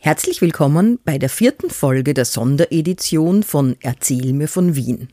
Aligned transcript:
Herzlich 0.00 0.40
willkommen 0.40 1.00
bei 1.04 1.18
der 1.18 1.28
vierten 1.28 1.70
Folge 1.70 2.14
der 2.14 2.24
Sonderedition 2.24 3.42
von 3.42 3.76
Erzähl 3.80 4.32
mir 4.32 4.46
von 4.46 4.76
Wien. 4.76 5.08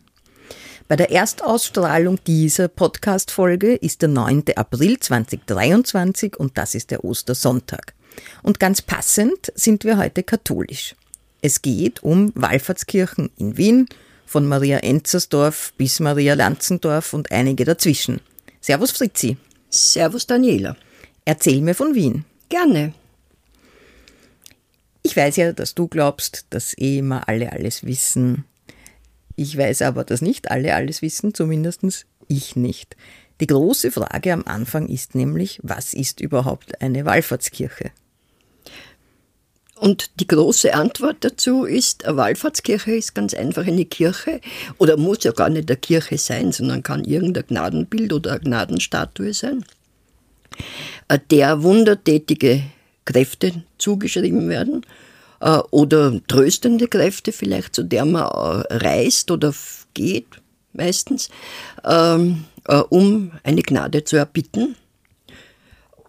Bei 0.87 0.95
der 0.95 1.11
Erstausstrahlung 1.11 2.23
dieser 2.25 2.67
Podcast-Folge 2.67 3.73
ist 3.73 4.03
der 4.03 4.09
9. 4.09 4.43
April 4.55 4.99
2023 4.99 6.37
und 6.37 6.59
das 6.59 6.75
ist 6.75 6.91
der 6.91 7.03
Ostersonntag. 7.03 7.95
Und 8.43 8.59
ganz 8.59 8.83
passend 8.83 9.51
sind 9.55 9.85
wir 9.85 9.97
heute 9.97 10.21
katholisch. 10.21 10.95
Es 11.41 11.63
geht 11.63 12.03
um 12.03 12.31
Wallfahrtskirchen 12.35 13.31
in 13.37 13.57
Wien, 13.57 13.87
von 14.27 14.47
Maria 14.47 14.77
Enzersdorf 14.77 15.73
bis 15.77 15.99
Maria 15.99 16.35
Lanzendorf 16.35 17.13
und 17.13 17.31
einige 17.31 17.65
dazwischen. 17.65 18.21
Servus 18.61 18.91
Fritzi. 18.91 19.37
Servus 19.71 20.27
Daniela. 20.27 20.77
Erzähl 21.25 21.61
mir 21.61 21.73
von 21.73 21.95
Wien. 21.95 22.23
Gerne. 22.49 22.93
Ich 25.05 25.15
weiß 25.15 25.35
ja, 25.35 25.53
dass 25.53 25.75
du 25.75 25.87
glaubst, 25.87 26.47
dass 26.49 26.75
eh 26.79 26.97
immer 26.97 27.29
alle 27.29 27.51
alles 27.51 27.85
wissen. 27.85 28.43
Ich 29.35 29.55
weiß 29.55 29.83
aber, 29.83 30.03
dass 30.03 30.23
nicht 30.23 30.49
alle 30.49 30.73
alles 30.73 31.03
wissen, 31.03 31.35
zumindest 31.35 32.07
ich 32.27 32.55
nicht. 32.55 32.97
Die 33.39 33.45
große 33.45 33.91
Frage 33.91 34.33
am 34.33 34.45
Anfang 34.47 34.87
ist 34.87 35.13
nämlich, 35.13 35.59
was 35.61 35.93
ist 35.93 36.21
überhaupt 36.21 36.81
eine 36.81 37.05
Wallfahrtskirche? 37.05 37.91
Und 39.75 40.09
die 40.19 40.25
große 40.25 40.73
Antwort 40.73 41.17
dazu 41.19 41.65
ist, 41.65 42.05
eine 42.05 42.17
Wallfahrtskirche 42.17 42.95
ist 42.95 43.13
ganz 43.13 43.35
einfach 43.35 43.67
eine 43.67 43.85
Kirche 43.85 44.41
oder 44.79 44.97
muss 44.97 45.23
ja 45.23 45.33
gar 45.33 45.49
nicht 45.49 45.69
eine 45.69 45.77
Kirche 45.77 46.17
sein, 46.17 46.51
sondern 46.51 46.81
kann 46.81 47.05
irgendein 47.05 47.45
Gnadenbild 47.45 48.11
oder 48.11 48.31
eine 48.31 48.39
Gnadenstatue 48.39 49.35
sein, 49.35 49.65
der 51.29 51.61
wundertätige 51.61 52.63
Kräfte 53.05 53.63
zugeschrieben 53.77 54.49
werden 54.49 54.85
äh, 55.39 55.59
oder 55.71 56.19
tröstende 56.27 56.87
Kräfte 56.87 57.31
vielleicht, 57.31 57.75
zu 57.75 57.83
der 57.83 58.05
man 58.05 58.23
äh, 58.23 58.73
reist 58.75 59.31
oder 59.31 59.53
geht 59.93 60.27
meistens, 60.73 61.29
ähm, 61.85 62.45
äh, 62.67 62.77
um 62.77 63.31
eine 63.43 63.61
Gnade 63.61 64.03
zu 64.03 64.17
erbitten. 64.17 64.75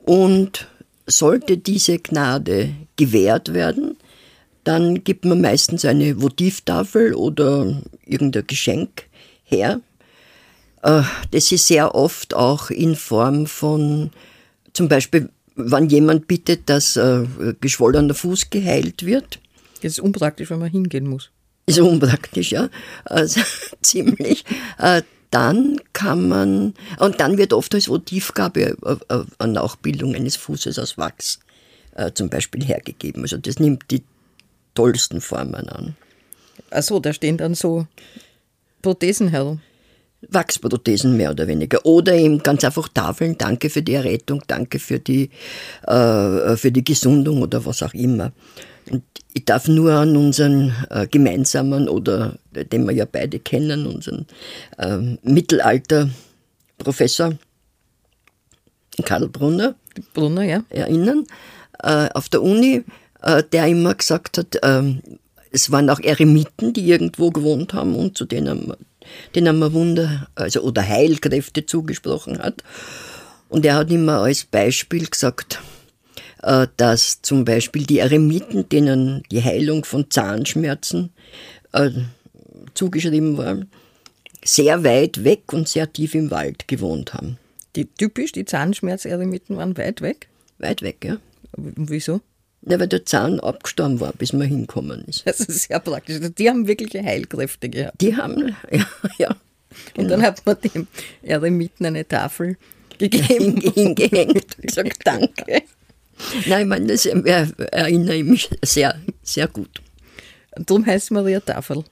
Und 0.04 0.68
sollte 1.06 1.58
diese 1.58 1.98
Gnade 1.98 2.74
gewährt 2.96 3.54
werden, 3.54 3.96
dann 4.64 5.04
gibt 5.04 5.24
man 5.24 5.40
meistens 5.40 5.84
eine 5.84 6.20
Votivtafel 6.20 7.14
oder 7.14 7.80
irgendein 8.04 8.46
Geschenk 8.46 9.04
her. 9.44 9.80
Das 10.82 11.52
ist 11.52 11.66
sehr 11.66 11.94
oft 11.94 12.34
auch 12.34 12.70
in 12.70 12.94
Form 12.96 13.46
von 13.46 14.10
zum 14.72 14.88
Beispiel 14.88 15.30
wenn 15.56 15.88
jemand 15.88 16.28
bittet, 16.28 16.68
dass 16.68 16.96
äh, 16.96 17.24
geschwollener 17.60 18.14
Fuß 18.14 18.50
geheilt 18.50 19.04
wird. 19.04 19.40
Das 19.82 19.92
ist 19.92 20.00
unpraktisch, 20.00 20.50
wenn 20.50 20.58
man 20.58 20.70
hingehen 20.70 21.06
muss. 21.06 21.30
Ist 21.66 21.80
unpraktisch, 21.80 22.52
ja. 22.52 22.68
Also 23.04 23.40
ziemlich. 23.82 24.44
Äh, 24.78 25.02
dann 25.30 25.80
kann 25.92 26.28
man, 26.28 26.74
und 26.98 27.20
dann 27.20 27.36
wird 27.36 27.52
oft 27.52 27.74
als 27.74 27.88
Votivgabe 27.88 28.76
äh, 28.82 29.14
äh, 29.14 29.24
eine 29.38 29.52
Nachbildung 29.54 30.14
eines 30.14 30.36
Fußes 30.36 30.78
aus 30.78 30.96
Wachs 30.96 31.40
äh, 31.94 32.12
zum 32.12 32.30
Beispiel 32.30 32.64
hergegeben. 32.64 33.22
Also 33.22 33.36
das 33.36 33.58
nimmt 33.58 33.90
die 33.90 34.02
tollsten 34.74 35.20
Formen 35.20 35.68
an. 35.68 35.96
Achso, 36.70 37.00
da 37.00 37.12
stehen 37.12 37.38
dann 37.38 37.54
so 37.54 37.86
Prothesen 38.82 39.28
herum. 39.28 39.60
Wachsprothesen 40.28 41.16
mehr 41.16 41.30
oder 41.30 41.46
weniger. 41.46 41.84
Oder 41.84 42.14
eben 42.14 42.42
ganz 42.42 42.64
einfach 42.64 42.88
Tafeln, 42.88 43.38
danke 43.38 43.70
für 43.70 43.82
die 43.82 43.94
Errettung, 43.94 44.42
danke 44.46 44.78
für 44.78 44.98
die, 44.98 45.30
äh, 45.86 46.56
für 46.56 46.72
die 46.72 46.84
Gesundung 46.84 47.42
oder 47.42 47.64
was 47.64 47.82
auch 47.82 47.94
immer. 47.94 48.32
Und 48.90 49.02
ich 49.34 49.44
darf 49.44 49.68
nur 49.68 49.92
an 49.92 50.16
unseren 50.16 50.74
äh, 50.90 51.06
gemeinsamen 51.06 51.88
oder 51.88 52.38
den 52.52 52.86
wir 52.86 52.92
ja 52.92 53.04
beide 53.04 53.38
kennen, 53.38 53.86
unseren 53.86 54.26
äh, 54.78 54.98
Mittelalter-Professor 55.22 57.34
Karl 59.04 59.28
Brunner, 59.28 59.74
Brunner 60.14 60.44
ja. 60.44 60.64
erinnern, 60.70 61.26
äh, 61.82 62.08
auf 62.14 62.28
der 62.28 62.42
Uni, 62.42 62.84
äh, 63.22 63.42
der 63.52 63.66
immer 63.66 63.94
gesagt 63.94 64.38
hat, 64.38 64.58
ähm, 64.62 65.02
es 65.50 65.70
waren 65.70 65.90
auch 65.90 66.00
Eremiten, 66.00 66.72
die 66.72 66.88
irgendwo 66.88 67.30
gewohnt 67.30 67.74
haben 67.74 67.94
und 67.94 68.16
zu 68.16 68.24
denen 68.24 68.72
denen 69.34 69.58
man 69.58 69.72
Wunder 69.72 70.28
also, 70.34 70.62
oder 70.62 70.86
Heilkräfte 70.86 71.66
zugesprochen 71.66 72.38
hat. 72.38 72.62
Und 73.48 73.64
er 73.64 73.76
hat 73.76 73.90
immer 73.90 74.20
als 74.20 74.44
Beispiel 74.44 75.06
gesagt, 75.06 75.60
äh, 76.42 76.66
dass 76.76 77.22
zum 77.22 77.44
Beispiel 77.44 77.86
die 77.86 77.98
Eremiten, 77.98 78.68
denen 78.68 79.22
die 79.30 79.42
Heilung 79.42 79.84
von 79.84 80.10
Zahnschmerzen 80.10 81.10
äh, 81.72 81.90
zugeschrieben 82.74 83.36
war, 83.36 83.58
sehr 84.44 84.84
weit 84.84 85.24
weg 85.24 85.52
und 85.52 85.68
sehr 85.68 85.92
tief 85.92 86.14
im 86.14 86.30
Wald 86.30 86.68
gewohnt 86.68 87.14
haben. 87.14 87.38
Die, 87.74 87.86
typisch, 87.86 88.32
die 88.32 88.44
Zahnschmerz-Eremiten 88.44 89.56
waren 89.56 89.76
weit 89.76 90.00
weg? 90.00 90.28
Weit 90.58 90.82
weg, 90.82 91.04
ja. 91.04 91.18
Wieso? 91.56 92.20
Ja, 92.68 92.80
weil 92.80 92.88
der 92.88 93.06
Zahn 93.06 93.38
abgestorben 93.38 94.00
war, 94.00 94.12
bis 94.12 94.32
man 94.32 94.48
hinkommen 94.48 95.04
ist. 95.06 95.24
Das 95.24 95.38
ist 95.38 95.68
sehr 95.68 95.78
praktisch. 95.78 96.16
Also 96.16 96.28
die 96.30 96.50
haben 96.50 96.66
wirkliche 96.66 97.02
Heilkräfte 97.02 97.68
gehabt. 97.68 98.00
Die 98.00 98.16
haben, 98.16 98.56
ja, 98.70 98.86
ja. 99.18 99.36
Und 99.96 100.08
dann 100.08 100.20
genau. 100.20 100.22
hat 100.22 100.44
man 100.44 100.56
dem 100.60 100.88
Eremiten 101.22 101.86
eine 101.86 102.06
Tafel 102.06 102.56
gegeben. 102.98 103.60
Hingehängt 103.74 104.56
und 104.58 104.62
gesagt, 104.62 104.98
danke. 105.04 105.44
Nein, 106.46 106.62
ich 106.62 106.66
meine, 106.66 106.86
das 106.86 107.06
erinnere 107.06 108.16
ich 108.16 108.24
mich 108.24 108.50
sehr, 108.64 109.00
sehr 109.22 109.46
gut. 109.48 109.82
Und 110.56 110.68
darum 110.68 110.86
heißt 110.86 111.10
Maria 111.10 111.40
Tafel. 111.40 111.84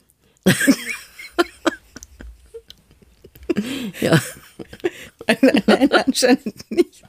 ja. 4.00 4.20
Nein, 5.26 5.62
nein, 5.66 5.92
anscheinend 5.92 6.70
nicht. 6.70 7.04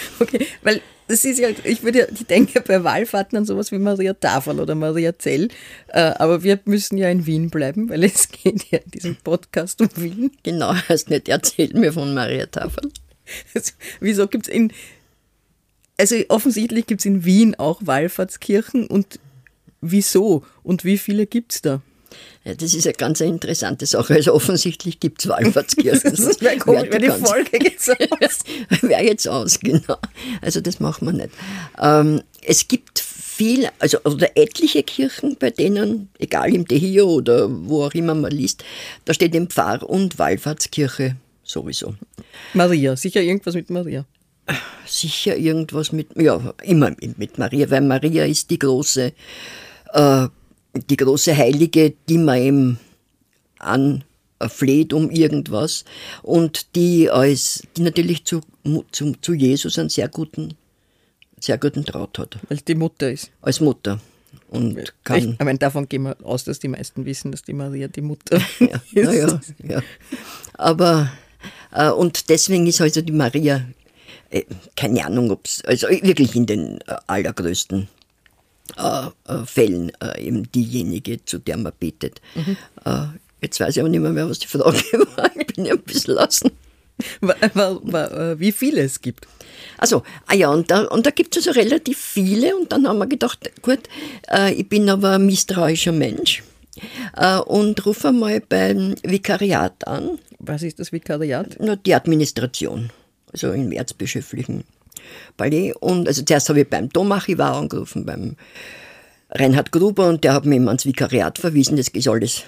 Okay, 0.20 0.46
weil 0.62 0.80
das 1.08 1.24
ist 1.24 1.38
ja, 1.38 1.48
ich 1.64 1.82
würde 1.82 2.00
ja, 2.00 2.06
ich 2.12 2.26
denke 2.26 2.60
bei 2.60 2.84
Wallfahrten 2.84 3.38
an 3.38 3.46
sowas 3.46 3.72
wie 3.72 3.78
Maria 3.78 4.12
Tafel 4.12 4.60
oder 4.60 4.74
Maria 4.74 5.18
Zell, 5.18 5.48
äh, 5.88 6.00
aber 6.00 6.42
wir 6.42 6.60
müssen 6.66 6.98
ja 6.98 7.08
in 7.08 7.24
Wien 7.24 7.48
bleiben, 7.48 7.88
weil 7.88 8.04
es 8.04 8.28
geht 8.30 8.70
ja 8.70 8.78
in 8.78 8.90
diesem 8.90 9.16
Podcast 9.16 9.80
um 9.80 9.88
Wien. 9.96 10.30
Genau, 10.42 10.74
heißt 10.74 11.08
nicht, 11.08 11.28
erzähl 11.28 11.72
mir 11.74 11.92
von 11.92 12.12
Maria 12.12 12.46
Tafel. 12.46 12.90
Also, 13.54 13.72
wieso 14.00 14.26
gibt 14.26 14.48
es 14.48 14.54
in, 14.54 14.72
also 15.98 16.16
offensichtlich 16.28 16.86
gibt 16.86 17.00
es 17.00 17.06
in 17.06 17.24
Wien 17.24 17.54
auch 17.54 17.80
Wallfahrtskirchen 17.84 18.86
und 18.86 19.18
wieso 19.80 20.44
und 20.62 20.84
wie 20.84 20.98
viele 20.98 21.26
gibt 21.26 21.52
es 21.52 21.62
da? 21.62 21.82
Ja, 22.48 22.54
das 22.54 22.72
ist 22.72 22.86
eine 22.86 22.94
ganz 22.94 23.20
interessante 23.20 23.84
Sache. 23.84 24.14
Also 24.14 24.32
offensichtlich 24.32 25.00
gibt 25.00 25.20
es 25.20 25.28
Wallfahrtskirchen. 25.28 26.10
das 26.16 26.40
wäre 26.40 26.56
komisch, 26.56 26.88
wenn 26.88 27.02
die 27.02 27.10
Folge 27.10 27.58
jetzt 27.62 27.90
aus. 27.90 28.38
Wäre 28.82 29.04
jetzt 29.04 29.28
aus, 29.28 29.60
genau. 29.60 29.98
Also 30.40 30.62
das 30.62 30.80
machen 30.80 31.08
wir 31.08 31.12
nicht. 31.12 31.28
Ähm, 31.78 32.22
es 32.40 32.66
gibt 32.66 33.00
viel, 33.00 33.68
also 33.78 33.98
oder 34.04 34.34
etliche 34.34 34.82
Kirchen, 34.82 35.36
bei 35.38 35.50
denen, 35.50 36.08
egal 36.18 36.54
im 36.54 36.66
Dehio 36.66 37.10
oder 37.10 37.50
wo 37.50 37.84
auch 37.84 37.92
immer 37.92 38.14
man 38.14 38.30
liest, 38.30 38.64
da 39.04 39.12
steht 39.12 39.34
im 39.34 39.48
Pfarr- 39.48 39.82
und 39.82 40.18
Wallfahrtskirche 40.18 41.16
sowieso. 41.44 41.96
Maria, 42.54 42.96
sicher 42.96 43.20
irgendwas 43.20 43.56
mit 43.56 43.68
Maria. 43.68 44.06
sicher 44.86 45.36
irgendwas 45.36 45.92
mit, 45.92 46.16
ja, 46.16 46.54
immer 46.62 46.96
mit 46.98 47.36
Maria, 47.36 47.70
weil 47.70 47.82
Maria 47.82 48.24
ist 48.24 48.48
die 48.48 48.58
große, 48.58 49.12
äh, 49.92 50.28
die 50.80 50.96
große 50.96 51.36
Heilige, 51.36 51.94
die 52.08 52.18
man 52.18 52.38
eben 52.38 52.80
anfleht 53.58 54.92
um 54.92 55.10
irgendwas 55.10 55.84
und 56.22 56.74
die 56.74 57.10
als, 57.10 57.62
die 57.76 57.82
natürlich 57.82 58.24
zu, 58.24 58.40
zu, 58.92 59.14
zu 59.20 59.34
Jesus 59.34 59.78
einen 59.78 59.88
sehr 59.88 60.08
guten, 60.08 60.54
sehr 61.40 61.58
guten 61.58 61.84
Draht 61.84 62.18
hat. 62.18 62.38
Weil 62.48 62.58
die 62.58 62.74
Mutter 62.74 63.10
ist. 63.10 63.30
Als 63.42 63.60
Mutter. 63.60 64.00
Und 64.50 64.94
kann. 65.04 65.36
Ich, 65.38 65.44
meine, 65.44 65.58
davon 65.58 65.88
gehen 65.88 66.04
wir 66.04 66.16
aus, 66.22 66.44
dass 66.44 66.58
die 66.58 66.68
meisten 66.68 67.04
wissen, 67.04 67.32
dass 67.32 67.42
die 67.42 67.52
Maria 67.52 67.88
die 67.88 68.00
Mutter 68.00 68.40
ja, 68.60 69.10
ist. 69.10 69.54
Ja, 69.62 69.76
ja. 69.76 69.82
Aber, 70.54 71.10
äh, 71.72 71.90
und 71.90 72.28
deswegen 72.28 72.66
ist 72.66 72.80
also 72.80 73.02
die 73.02 73.12
Maria 73.12 73.64
äh, 74.30 74.44
keine 74.76 75.04
Ahnung, 75.04 75.30
ob 75.30 75.46
es, 75.46 75.64
also 75.64 75.88
wirklich 75.88 76.34
in 76.36 76.46
den 76.46 76.80
äh, 76.82 76.96
allergrößten 77.06 77.88
äh, 78.76 79.06
äh, 79.32 79.44
Fällen 79.46 79.92
äh, 80.00 80.20
eben 80.20 80.50
diejenige, 80.52 81.24
zu 81.24 81.38
der 81.38 81.56
man 81.56 81.72
betet. 81.78 82.20
Mhm. 82.34 82.56
Äh, 82.84 83.06
jetzt 83.40 83.60
weiß 83.60 83.76
ich 83.76 83.80
aber 83.80 83.88
nicht 83.88 84.00
mehr, 84.00 84.12
mehr 84.12 84.28
was 84.28 84.38
die 84.38 84.46
Frage 84.46 84.82
war. 85.16 85.30
Ich 85.36 85.46
bin 85.46 85.64
ja 85.64 85.74
ein 85.74 85.82
bisschen 85.82 86.14
lassen. 86.14 86.50
Wie 87.20 88.52
viele 88.52 88.80
es 88.80 89.00
gibt. 89.00 89.28
Also, 89.76 90.02
ah 90.26 90.34
ja, 90.34 90.50
und 90.50 90.68
da, 90.70 90.82
und 90.86 91.06
da 91.06 91.10
gibt 91.10 91.36
es 91.36 91.46
also 91.46 91.58
relativ 91.58 91.96
viele. 91.96 92.56
Und 92.56 92.72
dann 92.72 92.88
haben 92.88 92.98
wir 92.98 93.06
gedacht, 93.06 93.48
gut, 93.62 93.80
äh, 94.28 94.52
ich 94.52 94.68
bin 94.68 94.90
aber 94.90 95.12
ein 95.12 95.26
misstrauischer 95.26 95.92
Mensch 95.92 96.42
äh, 97.16 97.38
und 97.38 97.86
rufe 97.86 98.10
mal 98.10 98.40
beim 98.40 98.96
Vikariat 99.04 99.86
an. 99.86 100.18
Was 100.40 100.64
ist 100.64 100.80
das 100.80 100.90
Vikariat? 100.90 101.56
Na, 101.60 101.76
die 101.76 101.94
Administration 101.94 102.90
also 103.32 103.52
im 103.52 103.72
erzbischöflichen 103.72 104.64
Palais. 105.36 105.72
Und 105.80 106.08
also 106.08 106.22
zuerst 106.22 106.48
habe 106.48 106.60
ich 106.60 106.68
beim 106.68 106.88
Domarchivar 106.88 107.56
angerufen, 107.56 108.04
beim 108.04 108.36
Reinhard 109.30 109.72
Gruber, 109.72 110.08
und 110.08 110.24
der 110.24 110.34
hat 110.34 110.46
mich 110.46 110.60
ans 110.60 110.86
Vikariat 110.86 111.38
verwiesen. 111.38 111.76
Das 111.76 111.88
ist 111.88 112.08
alles 112.08 112.44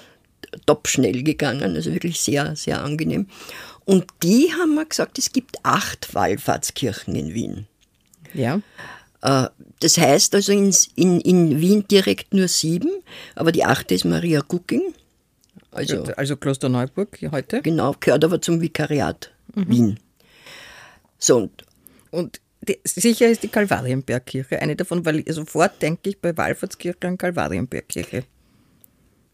top 0.66 0.88
schnell 0.88 1.22
gegangen, 1.22 1.76
also 1.76 1.92
wirklich 1.92 2.20
sehr, 2.20 2.56
sehr 2.56 2.82
angenehm. 2.82 3.26
Und 3.84 4.06
die 4.22 4.52
haben 4.52 4.74
mir 4.74 4.86
gesagt, 4.86 5.18
es 5.18 5.32
gibt 5.32 5.58
acht 5.62 6.14
Wallfahrtskirchen 6.14 7.14
in 7.14 7.34
Wien. 7.34 7.66
Ja. 8.34 8.60
Äh, 9.22 9.48
das 9.80 9.98
heißt 9.98 10.34
also 10.34 10.52
in, 10.52 10.74
in, 10.96 11.20
in 11.20 11.60
Wien 11.60 11.84
direkt 11.88 12.34
nur 12.34 12.48
sieben, 12.48 12.90
aber 13.34 13.52
die 13.52 13.64
achte 13.64 13.94
ist 13.94 14.04
Maria 14.04 14.40
Gucking. 14.46 14.94
Also, 15.72 16.04
also 16.16 16.36
Klosterneuburg 16.36 17.18
heute? 17.30 17.62
Genau, 17.62 17.94
gehört 17.98 18.24
aber 18.24 18.40
zum 18.40 18.60
Vikariat 18.60 19.30
mhm. 19.54 19.68
Wien. 19.68 20.00
So, 21.18 21.36
und, 21.36 21.64
und 22.10 22.40
die, 22.66 22.78
sicher 22.84 23.28
ist 23.28 23.42
die 23.42 23.48
Kalvarienbergkirche 23.48 24.60
eine 24.60 24.76
davon, 24.76 25.04
weil 25.06 25.24
sofort 25.32 25.80
denke 25.80 26.10
ich 26.10 26.18
bei 26.18 26.36
Wallfahrtskirche 26.36 27.08
an 27.08 27.16
Kalvarienbergkirche. 27.16 28.24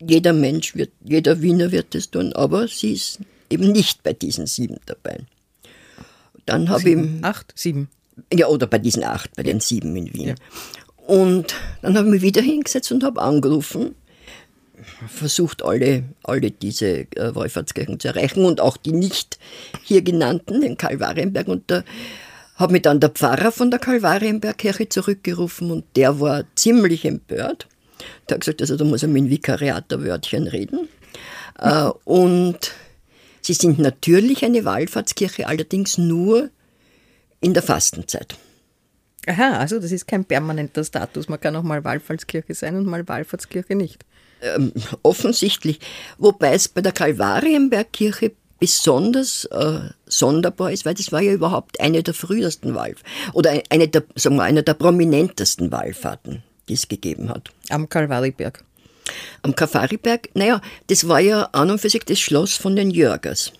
Jeder 0.00 0.32
Mensch 0.32 0.76
wird, 0.76 0.92
jeder 1.02 1.40
Wiener 1.42 1.72
wird 1.72 1.94
es 1.94 2.10
tun, 2.10 2.32
aber 2.34 2.68
sie 2.68 2.92
ist 2.92 3.20
eben 3.50 3.72
nicht 3.72 4.02
bei 4.02 4.12
diesen 4.12 4.46
sieben 4.46 4.76
dabei. 4.86 5.18
Dann 6.44 6.68
habe 6.68 6.88
ich. 6.88 7.24
Acht? 7.24 7.52
Sieben? 7.56 7.88
Ja, 8.32 8.46
oder 8.46 8.66
bei 8.66 8.78
diesen 8.78 9.04
acht, 9.04 9.34
bei 9.34 9.42
ja. 9.42 9.52
den 9.52 9.60
sieben 9.60 9.96
in 9.96 10.12
Wien. 10.14 10.28
Ja. 10.28 10.34
Und 11.06 11.54
dann 11.82 11.96
habe 11.96 12.08
ich 12.08 12.14
mich 12.14 12.22
wieder 12.22 12.42
hingesetzt 12.42 12.92
und 12.92 13.02
habe 13.02 13.20
angerufen 13.20 13.94
versucht, 15.08 15.64
alle, 15.64 16.04
alle 16.22 16.50
diese 16.50 17.06
äh, 17.16 17.34
Wallfahrtskirchen 17.34 17.98
zu 17.98 18.08
erreichen 18.08 18.44
und 18.44 18.60
auch 18.60 18.76
die 18.76 18.92
nicht 18.92 19.38
hier 19.82 20.02
genannten, 20.02 20.60
den 20.60 20.76
Kalvarienberg. 20.76 21.48
Und 21.48 21.70
da 21.70 21.82
hat 22.56 22.70
mich 22.70 22.82
dann 22.82 23.00
der 23.00 23.10
Pfarrer 23.10 23.52
von 23.52 23.70
der 23.70 23.78
Kalvarienbergkirche 23.78 24.88
zurückgerufen 24.88 25.70
und 25.70 25.84
der 25.94 26.20
war 26.20 26.44
ziemlich 26.54 27.04
empört. 27.04 27.68
Der 28.28 28.34
hat 28.34 28.40
gesagt, 28.40 28.60
also 28.60 28.76
da 28.76 28.84
muss 28.84 29.02
er 29.02 29.08
mit 29.08 29.24
dem 29.24 29.30
Vikariat 29.30 29.92
ein 29.92 30.04
Wörtchen 30.04 30.48
reden. 30.48 30.88
Äh, 31.58 31.90
und 32.04 32.72
sie 33.40 33.54
sind 33.54 33.78
natürlich 33.78 34.44
eine 34.44 34.64
Wallfahrtskirche, 34.64 35.46
allerdings 35.46 35.98
nur 35.98 36.50
in 37.40 37.54
der 37.54 37.62
Fastenzeit. 37.62 38.36
Aha, 39.26 39.58
also 39.58 39.78
das 39.78 39.92
ist 39.92 40.06
kein 40.06 40.24
permanenter 40.24 40.84
Status. 40.84 41.28
Man 41.28 41.40
kann 41.40 41.56
auch 41.56 41.62
mal 41.62 41.84
Wallfahrtskirche 41.84 42.54
sein 42.54 42.76
und 42.76 42.86
mal 42.86 43.06
Wallfahrtskirche 43.06 43.74
nicht. 43.74 44.04
Ähm, 44.40 44.72
offensichtlich. 45.02 45.80
Wobei 46.18 46.54
es 46.54 46.68
bei 46.68 46.80
der 46.80 46.92
Kalvarienbergkirche 46.92 48.32
besonders 48.58 49.44
äh, 49.46 49.80
sonderbar 50.06 50.72
ist, 50.72 50.84
weil 50.84 50.94
das 50.94 51.12
war 51.12 51.20
ja 51.20 51.32
überhaupt 51.32 51.80
eine 51.80 52.02
der 52.02 52.14
frühesten 52.14 52.74
Wallfahrten 52.74 53.32
oder 53.32 53.62
eine 53.70 53.88
der, 53.88 54.04
sagen 54.14 54.36
wir, 54.36 54.44
eine 54.44 54.62
der 54.62 54.74
prominentesten 54.74 55.70
Wallfahrten, 55.70 56.42
die 56.68 56.74
es 56.74 56.88
gegeben 56.88 57.28
hat. 57.28 57.50
Am 57.68 57.88
Kalvariberg. 57.88 58.64
Am 59.42 59.54
Kalvariberg, 59.54 60.30
naja, 60.34 60.60
das 60.88 61.06
war 61.06 61.20
ja 61.20 61.44
an 61.52 61.70
und 61.70 61.80
für 61.80 61.90
sich 61.90 62.04
das 62.04 62.18
Schloss 62.18 62.54
von 62.54 62.76
den 62.76 62.90
Jörgers. 62.90 63.52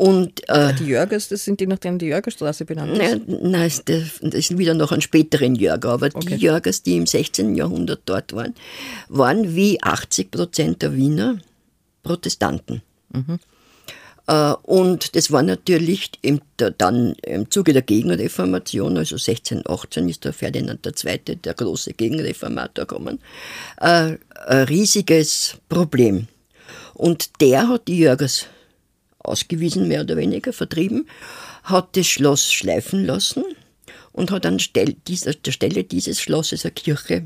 Und, 0.00 0.48
äh, 0.48 0.72
die 0.72 0.86
Jörgers, 0.86 1.28
das 1.28 1.44
sind 1.44 1.60
die, 1.60 1.66
nachdem 1.66 1.98
die 1.98 2.06
Jörgerstraße 2.06 2.64
benannt 2.64 2.92
ist? 2.92 2.98
Nein, 2.98 3.22
nein 3.42 3.70
das, 3.84 4.34
ist 4.34 4.56
wieder 4.56 4.72
noch 4.72 4.92
ein 4.92 5.02
späteren 5.02 5.54
Jörger. 5.54 5.90
Aber 5.90 6.06
okay. 6.06 6.36
die 6.36 6.36
Jörgers, 6.36 6.82
die 6.82 6.96
im 6.96 7.06
16. 7.06 7.54
Jahrhundert 7.54 8.00
dort 8.06 8.32
waren, 8.32 8.54
waren 9.08 9.54
wie 9.54 9.82
80 9.82 10.30
Prozent 10.30 10.80
der 10.80 10.96
Wiener 10.96 11.36
Protestanten. 12.02 12.80
Mhm. 13.12 13.40
Äh, 14.30 14.54
und 14.62 15.16
das 15.16 15.32
war 15.32 15.42
natürlich 15.42 16.12
im, 16.22 16.40
dann 16.56 17.14
im 17.22 17.50
Zuge 17.50 17.72
der 17.72 17.82
Gegenreformation, 17.82 18.96
also 18.96 19.16
1618 19.16 20.08
ist 20.08 20.24
der 20.24 20.32
Ferdinand 20.32 20.86
II., 20.86 21.36
der 21.36 21.54
große 21.54 21.94
Gegenreformator, 21.94 22.86
gekommen, 22.86 23.18
äh, 23.80 24.16
ein 24.46 24.64
riesiges 24.68 25.56
Problem. 25.68 26.28
Und 26.94 27.40
der 27.40 27.68
hat 27.68 27.88
die 27.88 27.98
Jörgers 27.98 28.46
ausgewiesen, 29.18 29.88
mehr 29.88 30.02
oder 30.02 30.16
weniger 30.16 30.52
vertrieben, 30.52 31.08
hat 31.64 31.96
das 31.96 32.06
Schloss 32.06 32.52
schleifen 32.52 33.04
lassen 33.04 33.44
und 34.12 34.30
hat 34.30 34.46
an 34.46 34.58
der 34.58 35.52
Stelle 35.52 35.84
dieses 35.84 36.20
Schlosses 36.20 36.64
eine 36.64 36.72
Kirche 36.72 37.24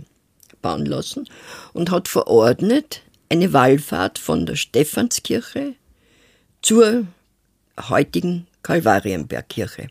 bauen 0.62 0.86
lassen 0.86 1.28
und 1.72 1.90
hat 1.90 2.08
verordnet 2.08 3.02
eine 3.28 3.52
Wallfahrt 3.52 4.18
von 4.18 4.46
der 4.46 4.56
Stephanskirche 4.56 5.74
zur 6.64 7.06
heutigen 7.88 8.46
Kalvarienbergkirche. 8.62 9.88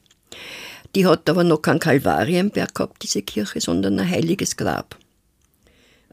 Die 0.96 1.06
hat 1.06 1.30
aber 1.30 1.44
noch 1.44 1.62
kein 1.62 1.80
Kalvarienberg 1.80 2.75
gehabt, 2.75 3.04
diese 3.04 3.22
Kirche, 3.22 3.62
sondern 3.62 4.00
ein 4.00 4.10
heiliges 4.10 4.58
Grab 4.58 4.98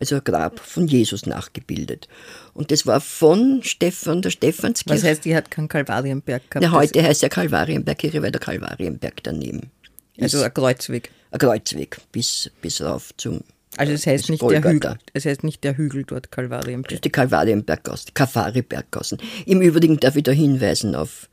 also 0.01 0.17
ein 0.17 0.25
Grab 0.25 0.59
von 0.59 0.89
Jesus 0.89 1.26
nachgebildet. 1.26 2.09
Und 2.55 2.71
das 2.71 2.87
war 2.87 3.00
von 3.00 3.62
Stephan, 3.62 4.23
der 4.23 4.31
Stephanskirche. 4.31 4.99
Was 4.99 5.05
heißt, 5.05 5.25
die 5.25 5.37
hat 5.37 5.50
keinen 5.50 5.69
Kalvarienberg 5.69 6.50
gehabt? 6.50 6.64
Na, 6.64 6.73
heute 6.73 7.02
heißt 7.02 7.23
ja 7.23 7.29
Kalvarienbergkirche, 7.29 8.23
weil 8.23 8.33
der 8.33 8.40
Kalvarienberg 8.40 9.23
daneben 9.23 9.71
Also 10.19 10.43
ein 10.43 10.52
Kreuzweg. 10.52 11.11
Ein 11.31 11.38
Kreuzweg 11.38 11.99
bis, 12.11 12.50
bis 12.62 12.81
rauf 12.81 13.12
zum 13.17 13.43
also 13.77 13.93
es 13.93 14.07
heißt, 14.07 14.31
nicht 14.31 14.43
der 14.43 14.62
Hügel, 14.62 14.99
es 15.12 15.25
heißt 15.25 15.45
nicht 15.45 15.62
der 15.62 15.77
Hügel 15.77 16.05
dort, 16.05 16.31
Kalvarienberg. 16.33 16.89
Das 16.89 16.97
ist 16.97 17.05
die 17.05 17.11
Kalvarienberggasse, 17.11 18.09
Kafariberggassen. 18.15 19.19
Im 19.47 19.62
Übrigen 19.62 19.99
darf 19.99 20.17
ich 20.17 20.25
da 20.25 20.33
hinweisen 20.33 20.95
auf 20.95 21.29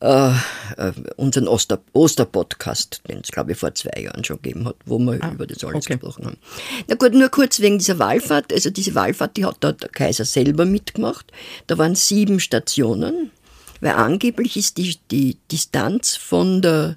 äh, 0.00 0.32
äh, 0.76 0.92
unseren 1.16 1.48
Oster, 1.48 1.80
Oster-Podcast, 1.92 3.00
den 3.08 3.20
es, 3.20 3.28
glaube 3.28 3.52
ich, 3.52 3.58
vor 3.58 3.74
zwei 3.74 4.02
Jahren 4.02 4.24
schon 4.24 4.36
gegeben 4.42 4.66
hat, 4.66 4.76
wo 4.84 4.98
wir 4.98 5.22
ah, 5.22 5.32
über 5.32 5.46
das 5.46 5.64
alles 5.64 5.86
okay. 5.86 5.94
gesprochen 5.94 6.26
haben. 6.26 6.36
Na 6.88 6.96
gut, 6.96 7.14
nur 7.14 7.28
kurz 7.30 7.60
wegen 7.60 7.78
dieser 7.78 7.98
Wallfahrt. 7.98 8.52
Also 8.52 8.70
diese 8.70 8.94
Wallfahrt, 8.94 9.36
die 9.36 9.46
hat 9.46 9.62
der 9.62 9.72
Kaiser 9.72 10.24
selber 10.24 10.66
mitgemacht. 10.66 11.32
Da 11.68 11.78
waren 11.78 11.94
sieben 11.94 12.40
Stationen, 12.40 13.30
weil 13.80 13.92
angeblich 13.92 14.56
ist 14.56 14.76
die, 14.76 14.96
die 15.10 15.38
Distanz 15.50 16.16
von 16.16 16.60
der 16.60 16.96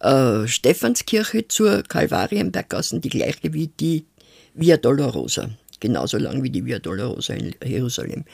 äh, 0.00 0.46
Stephanskirche 0.46 1.48
zur 1.48 1.82
Kalvarienberggassen 1.82 3.00
die 3.00 3.08
gleiche 3.08 3.52
wie 3.52 3.68
die 3.68 4.06
Via 4.54 4.76
Dolorosa. 4.76 5.50
Genauso 5.80 6.18
lang 6.18 6.42
wie 6.42 6.50
die 6.50 6.64
Via 6.64 6.78
Dolorosa 6.78 7.34
in 7.34 7.54
Jerusalem. 7.64 8.24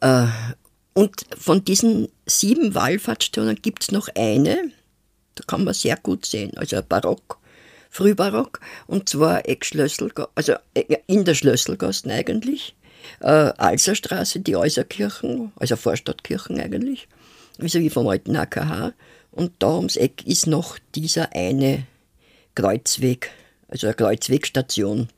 Äh, 0.00 0.26
und 0.94 1.26
von 1.38 1.64
diesen 1.64 2.08
sieben 2.26 2.74
Wallfahrtsstationen 2.74 3.62
gibt 3.62 3.84
es 3.84 3.92
noch 3.92 4.08
eine, 4.16 4.72
da 5.36 5.44
kann 5.46 5.62
man 5.62 5.74
sehr 5.74 5.96
gut 5.96 6.26
sehen, 6.26 6.56
also 6.56 6.82
Barock, 6.82 7.38
Frühbarock, 7.90 8.60
und 8.86 9.08
zwar 9.08 9.42
also 10.34 10.54
äh, 10.74 10.96
in 11.06 11.24
der 11.24 11.34
Schlösselgassen 11.34 12.10
eigentlich, 12.10 12.74
äh, 13.20 13.26
Alserstraße, 13.26 14.40
die 14.40 14.56
Äußerkirchen, 14.56 15.52
also 15.56 15.76
Vorstadtkirchen 15.76 16.60
eigentlich, 16.60 17.08
wie 17.58 17.90
vom 17.90 18.08
alten 18.08 18.36
AKH. 18.36 18.92
Und 19.30 19.52
da 19.58 19.76
ums 19.76 19.96
Eck 19.96 20.26
ist 20.26 20.46
noch 20.46 20.78
dieser 20.94 21.32
eine 21.34 21.86
Kreuzweg, 22.54 23.30
also 23.68 23.86
eine 23.86 23.94
Kreuzwegstation 23.94 25.08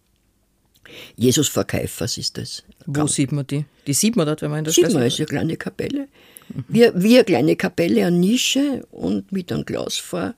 Jesus 1.17 1.49
vor 1.49 1.65
Kaifers 1.65 2.19
ist 2.19 2.37
das. 2.37 2.65
Wo 2.87 3.07
sieht 3.07 3.31
man 3.31 3.47
die? 3.47 3.65
Die 3.87 3.93
sieht 3.95 4.17
man 4.17 4.27
dort, 4.27 4.43
wenn 4.43 4.51
man 4.51 4.59
in 4.61 4.65
der 4.65 4.73
Sieht 4.73 4.93
man, 4.93 5.03
ist 5.05 5.19
eine 5.21 5.27
kleine 5.27 5.57
Kapelle. 5.57 6.09
Mhm. 6.49 6.65
Wie, 6.69 6.91
wie 6.95 7.15
eine 7.17 7.25
kleine 7.25 7.57
Kapelle, 7.57 8.07
eine 8.07 8.17
Nische 8.17 8.85
und 8.91 9.31
mit 9.31 9.53
einem 9.53 9.65
Glas 9.65 9.99
vor. 9.99 10.35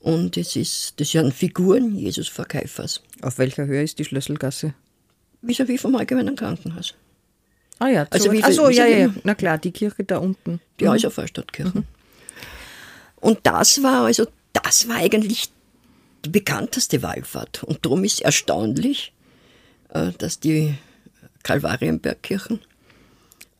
Und 0.00 0.36
es 0.36 0.56
ist, 0.56 0.94
das 1.00 1.10
sind 1.10 1.32
Figuren 1.32 1.96
Jesus 1.96 2.26
vor 2.28 2.46
Kaifers. 2.46 3.00
Auf 3.22 3.38
welcher 3.38 3.66
Höhe 3.66 3.82
ist 3.84 3.98
die 4.00 4.04
Schlüsselgasse? 4.04 4.74
Vis-à-vis 5.42 5.80
vom 5.80 5.94
Allgemeinen 5.94 6.34
Krankenhaus. 6.34 6.94
Ah 7.78 7.88
ja, 7.88 8.02
Also 8.10 8.30
also 8.30 8.32
wie 8.32 8.42
Ach 8.42 8.50
so, 8.52 8.66
viel- 8.66 8.76
ja, 8.76 8.86
wie 8.86 8.90
ja, 8.90 9.08
viel- 9.10 9.20
Na 9.22 9.34
klar, 9.36 9.58
die 9.58 9.70
Kirche 9.70 10.02
da 10.02 10.18
unten. 10.18 10.60
Die 10.80 10.88
Häuservorstadtkirche. 10.88 11.84
Und 13.26 13.40
das 13.42 13.82
war 13.82 14.04
also, 14.04 14.26
das 14.52 14.88
war 14.88 14.96
eigentlich 14.96 15.50
die 16.24 16.28
bekannteste 16.30 17.02
Wallfahrt. 17.02 17.64
Und 17.64 17.84
darum 17.84 18.04
ist 18.04 18.20
erstaunlich, 18.22 19.12
äh, 19.92 20.12
dass 20.18 20.38
die 20.38 20.74
Kalvarienbergkirchen, 21.42 22.60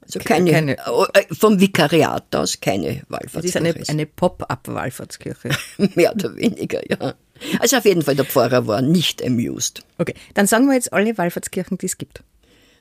also 0.03 0.21
keine, 0.21 0.53
keine- 0.53 0.77
äh, 0.79 1.35
vom 1.35 1.59
Vikariat 1.61 2.35
aus 2.37 2.61
keine 2.61 3.03
Das 3.09 3.45
ist 3.45 3.57
eine, 3.57 3.71
Wallfahrtskirche 3.71 3.79
ist. 3.81 3.91
eine 3.91 4.07
Pop-up-Wallfahrtskirche. 4.07 5.49
Mehr 5.97 6.15
oder 6.15 6.37
weniger, 6.37 6.89
ja. 6.89 7.15
Also 7.59 7.77
auf 7.79 7.85
jeden 7.85 8.03
Fall, 8.03 8.15
der 8.15 8.25
Pfarrer 8.25 8.69
war 8.69 8.83
nicht 8.83 9.21
amused. 9.25 9.83
Okay, 9.99 10.15
dann 10.35 10.47
sagen 10.47 10.67
wir 10.69 10.75
jetzt 10.75 10.93
alle 10.93 11.19
Wallfahrtskirchen, 11.19 11.77
die 11.79 11.87
es 11.87 11.99
gibt. 11.99 12.23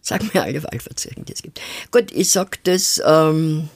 Sagen 0.01 0.29
mir 0.35 0.43
alle 0.43 0.61
Wallfahrtskirchen, 0.63 1.25
die 1.25 1.33
es 1.33 1.41
gibt. 1.41 1.59
Gut, 1.91 2.11
ich 2.11 2.29
sag 2.29 2.63
das 2.63 3.01
ähm, 3.03 3.69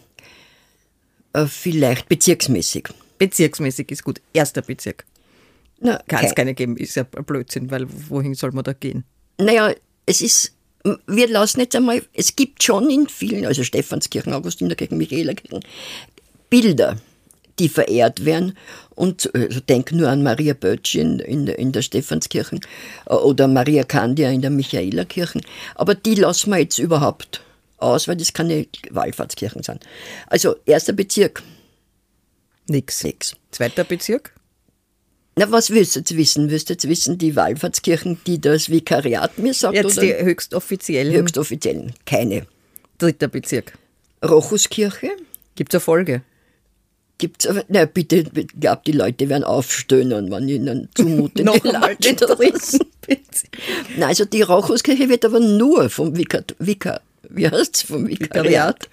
äh, 1.33 1.45
vielleicht 1.45 2.09
bezirksmäßig. 2.09 2.88
Bezirksmäßig 3.17 3.91
ist 3.91 4.03
gut. 4.03 4.21
Erster 4.33 4.62
Bezirk. 4.62 5.05
Na, 5.81 5.98
Kann 6.07 6.19
es 6.25 6.27
kein- 6.29 6.36
keine 6.36 6.53
geben, 6.53 6.77
ist 6.77 6.95
ja 6.95 7.03
Blödsinn, 7.03 7.71
weil 7.71 7.86
wohin 8.09 8.33
soll 8.36 8.51
man 8.51 8.63
da 8.63 8.74
gehen? 8.74 9.03
Naja, 9.38 9.74
es 10.05 10.21
ist, 10.21 10.53
wir 11.07 11.29
lassen 11.29 11.59
jetzt 11.62 11.75
einmal, 11.75 12.01
es 12.13 12.36
gibt 12.36 12.63
schon 12.63 12.89
in 12.89 13.07
vielen, 13.07 13.45
also 13.45 13.63
Stephanskirchen, 13.63 14.33
Augustinerkirchen, 14.33 14.98
Michaelerkirchen, 14.98 15.62
Bilder, 16.50 16.98
die 17.59 17.69
verehrt 17.69 18.25
werden. 18.25 18.57
Und 18.95 19.33
also 19.33 19.59
denk 19.62 19.91
nur 19.93 20.09
an 20.09 20.24
Maria 20.24 20.53
Bötsch 20.53 20.95
in, 20.95 21.19
in, 21.19 21.45
der- 21.45 21.59
in 21.59 21.71
der 21.71 21.81
Stephanskirchen 21.81 22.59
äh, 23.05 23.13
oder 23.13 23.48
Maria 23.48 23.83
Candia 23.83 24.29
in 24.29 24.41
der 24.41 24.50
Michaelerkirchen. 24.51 25.41
Aber 25.75 25.95
die 25.95 26.15
lassen 26.15 26.50
wir 26.51 26.57
jetzt 26.59 26.79
überhaupt 26.79 27.41
aus, 27.81 28.07
weil 28.07 28.17
das 28.17 28.33
keine 28.33 28.67
Wallfahrtskirchen 28.89 29.63
sind. 29.63 29.86
Also 30.27 30.55
erster 30.65 30.93
Bezirk, 30.93 31.43
Nix. 32.67 33.03
nix. 33.03 33.36
Zweiter 33.51 33.83
Bezirk? 33.83 34.33
Na, 35.36 35.50
was 35.51 35.69
willst 35.69 35.95
du 35.95 36.00
jetzt 36.00 36.15
wissen? 36.17 36.50
Willst 36.50 36.69
du 36.69 36.74
jetzt 36.74 36.88
wissen, 36.88 37.17
die 37.17 37.36
Wallfahrtskirchen, 37.36 38.19
die 38.27 38.41
das 38.41 38.69
Vikariat 38.69 39.38
mir 39.38 39.53
sagt? 39.53 39.75
Jetzt 39.75 39.98
oder 39.98 40.07
die 40.07 40.24
höchstoffiziellen. 40.24 41.13
höchstoffiziellen? 41.13 41.93
Keine. 42.05 42.45
Dritter 42.98 43.27
Bezirk. 43.27 43.74
Rochuskirche 44.24 45.12
Gibt 45.55 45.74
es 45.74 45.75
eine 45.75 45.81
Folge? 45.81 46.21
gibt's 47.19 47.45
aber, 47.45 47.63
na 47.67 47.86
bitte, 47.86 48.24
ich 48.33 48.48
glaube, 48.59 48.81
die 48.88 48.93
Leute 48.93 49.29
werden 49.29 49.43
aufstöhnen, 49.43 50.31
wenn 50.31 50.50
ihnen 50.50 50.89
zumute. 50.95 51.43
Noch 51.45 51.59
draußen. 51.59 51.95
dritten 52.00 52.86
Bezirk. 53.05 53.51
Nein, 53.98 54.09
also 54.09 54.25
die 54.25 54.41
Rochuskirche 54.41 55.09
wird 55.09 55.25
aber 55.25 55.39
nur 55.39 55.89
vom 55.89 56.17
Vikar, 56.17 56.43
Vikar 56.57 57.01
wie 57.29 57.50
heißt's, 57.50 57.83
vom 57.83 58.07
Vikariat, 58.07 58.89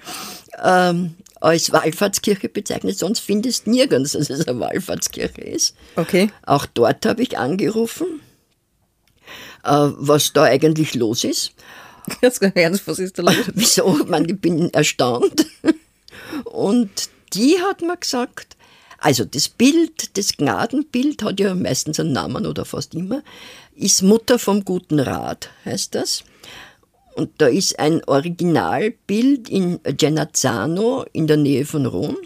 ähm, 0.62 1.14
als 1.40 1.72
Wallfahrtskirche 1.72 2.48
bezeichnet, 2.48 2.98
sonst 2.98 3.20
findest 3.20 3.66
du 3.66 3.70
nirgends, 3.70 4.12
dass 4.12 4.30
es 4.30 4.46
eine 4.46 4.58
Wallfahrtskirche 4.58 5.42
ist. 5.42 5.74
Okay. 5.96 6.30
Auch 6.44 6.66
dort 6.66 7.04
habe 7.06 7.22
ich 7.22 7.38
angerufen, 7.38 8.20
äh, 9.64 9.70
was 9.70 10.32
da 10.32 10.44
eigentlich 10.44 10.94
los 10.94 11.24
ist. 11.24 11.52
Jetzt 12.22 12.42
ernst, 12.42 12.86
was 12.86 12.98
ist 12.98 13.18
da 13.18 13.22
los? 13.22 13.34
Wieso? 13.54 13.98
Ich, 14.00 14.06
meine, 14.06 14.28
ich 14.28 14.40
bin 14.40 14.72
erstaunt. 14.72 15.46
Und 16.44 16.90
die 17.34 17.58
hat 17.60 17.82
mir 17.82 17.96
gesagt, 17.96 18.56
also 18.98 19.24
das 19.24 19.48
Bild, 19.48 20.16
das 20.16 20.36
Gnadenbild 20.36 21.22
hat 21.22 21.38
ja 21.40 21.54
meistens 21.54 22.00
einen 22.00 22.12
Namen 22.12 22.46
oder 22.46 22.64
fast 22.64 22.94
immer, 22.94 23.22
ist 23.74 24.02
Mutter 24.02 24.38
vom 24.38 24.64
guten 24.64 25.00
Rat, 25.00 25.50
heißt 25.64 25.94
das. 25.94 26.24
Und 27.16 27.30
da 27.38 27.46
ist 27.46 27.78
ein 27.78 28.04
Originalbild 28.06 29.48
in 29.48 29.80
Genazzano 29.82 31.06
in 31.14 31.26
der 31.26 31.38
Nähe 31.38 31.64
von 31.64 31.86
Rom. 31.86 32.18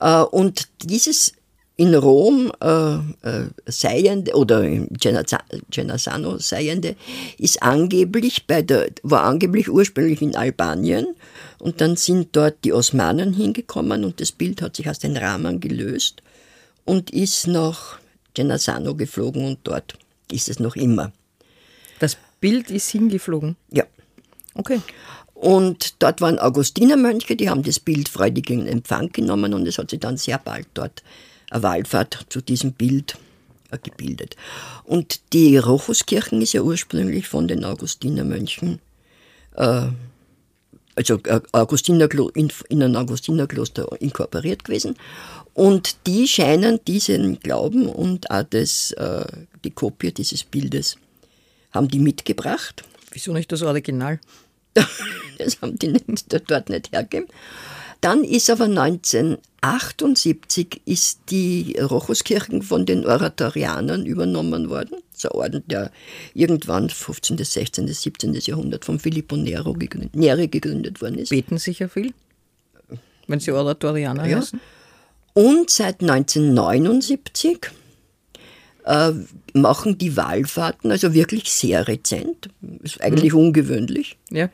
Äh, 0.00 0.22
Und 0.22 0.68
dieses 0.82 1.34
in 1.76 1.94
Rom 1.94 2.52
äh, 2.62 2.94
äh, 3.28 3.48
seiende 3.66 4.32
oder 4.34 4.62
in 4.64 4.88
Genazza- 4.96 5.44
Genazzano 5.70 6.38
seiende 6.38 6.96
ist 7.36 7.62
angeblich 7.62 8.46
bei 8.46 8.62
der 8.62 8.90
war 9.02 9.24
angeblich 9.24 9.68
ursprünglich 9.68 10.22
in 10.22 10.36
Albanien 10.36 11.06
und 11.58 11.80
dann 11.80 11.96
sind 11.96 12.28
dort 12.36 12.64
die 12.64 12.72
Osmanen 12.72 13.34
hingekommen 13.34 14.04
und 14.04 14.20
das 14.20 14.30
Bild 14.32 14.62
hat 14.62 14.76
sich 14.76 14.88
aus 14.88 15.00
den 15.00 15.16
Rahmen 15.16 15.60
gelöst 15.60 16.22
und 16.84 17.10
ist 17.10 17.48
nach 17.48 17.98
Genazzano 18.34 18.94
geflogen 18.94 19.44
und 19.44 19.58
dort 19.64 19.98
ist 20.30 20.48
es 20.48 20.60
noch 20.60 20.76
immer. 20.76 21.12
Bild 22.44 22.70
ist 22.70 22.90
hingeflogen. 22.90 23.56
Ja. 23.70 23.84
Okay. 24.52 24.82
Und 25.32 26.02
dort 26.02 26.20
waren 26.20 26.38
Augustinermönche, 26.38 27.36
die 27.36 27.48
haben 27.48 27.62
das 27.62 27.80
Bild 27.80 28.10
freudig 28.10 28.50
in 28.50 28.66
Empfang 28.66 29.10
genommen 29.10 29.54
und 29.54 29.66
es 29.66 29.78
hat 29.78 29.88
sich 29.88 30.00
dann 30.00 30.18
sehr 30.18 30.36
bald 30.36 30.66
dort 30.74 31.02
eine 31.48 31.62
Wallfahrt 31.62 32.26
zu 32.28 32.42
diesem 32.42 32.72
Bild 32.72 33.16
äh, 33.70 33.78
gebildet. 33.82 34.36
Und 34.84 35.32
die 35.32 35.56
Rochuskirchen 35.56 36.42
ist 36.42 36.52
ja 36.52 36.60
ursprünglich 36.60 37.28
von 37.28 37.48
den 37.48 37.64
Augustinermönchen, 37.64 38.78
äh, 39.56 39.86
also 40.96 41.14
äh, 41.24 41.40
Augustinerklo 41.52 42.28
in, 42.28 42.52
in 42.68 42.82
ein 42.82 42.94
Augustinerkloster 42.94 43.88
inkorporiert 44.02 44.64
gewesen. 44.64 44.96
Und 45.54 45.96
die 46.06 46.28
scheinen 46.28 46.78
diesen 46.86 47.40
Glauben 47.40 47.86
und 47.86 48.30
auch 48.30 48.42
das, 48.42 48.90
äh, 48.92 49.24
die 49.64 49.70
Kopie 49.70 50.12
dieses 50.12 50.44
Bildes 50.44 50.98
haben 51.74 51.88
die 51.88 51.98
mitgebracht. 51.98 52.84
Wieso 53.10 53.32
nicht 53.32 53.50
das 53.52 53.62
Original? 53.62 54.20
Das 55.36 55.60
haben 55.60 55.76
die 55.76 55.88
nicht, 55.88 56.04
dort 56.48 56.70
nicht 56.70 56.92
hergegeben. 56.92 57.26
Dann 58.00 58.22
ist 58.22 58.48
aber 58.50 58.66
1978 58.66 60.82
ist 60.84 61.18
die 61.30 61.76
Rochuskirchen 61.80 62.62
von 62.62 62.86
den 62.86 63.04
Oratorianern 63.04 64.06
übernommen 64.06 64.70
worden. 64.70 64.98
So 65.12 65.30
ein 65.30 65.34
Orden, 65.36 65.64
der 65.66 65.90
irgendwann 66.34 66.88
15., 66.88 67.36
16., 67.38 67.88
17. 67.88 68.32
Jahrhundert 68.34 68.84
von 68.84 69.00
Filippo 69.00 69.36
Nero 69.36 69.72
gegründet, 69.72 70.14
Neri 70.14 70.46
gegründet 70.48 71.02
worden 71.02 71.18
ist. 71.18 71.30
Beten 71.30 71.58
sicher 71.58 71.88
viel? 71.88 72.14
Wenn 73.26 73.40
sie 73.40 73.50
Oratorianer 73.52 74.26
Ja. 74.26 74.36
heißen? 74.38 74.60
Und 75.32 75.68
seit 75.70 76.00
1979 76.00 77.70
äh, 78.84 79.12
machen 79.54 79.98
die 79.98 80.16
Wallfahrten, 80.16 80.90
also 80.90 81.14
wirklich 81.14 81.50
sehr 81.52 81.86
rezent, 81.88 82.48
ist 82.82 83.00
eigentlich 83.00 83.32
ungewöhnlich, 83.34 84.16
Ja. 84.30 84.48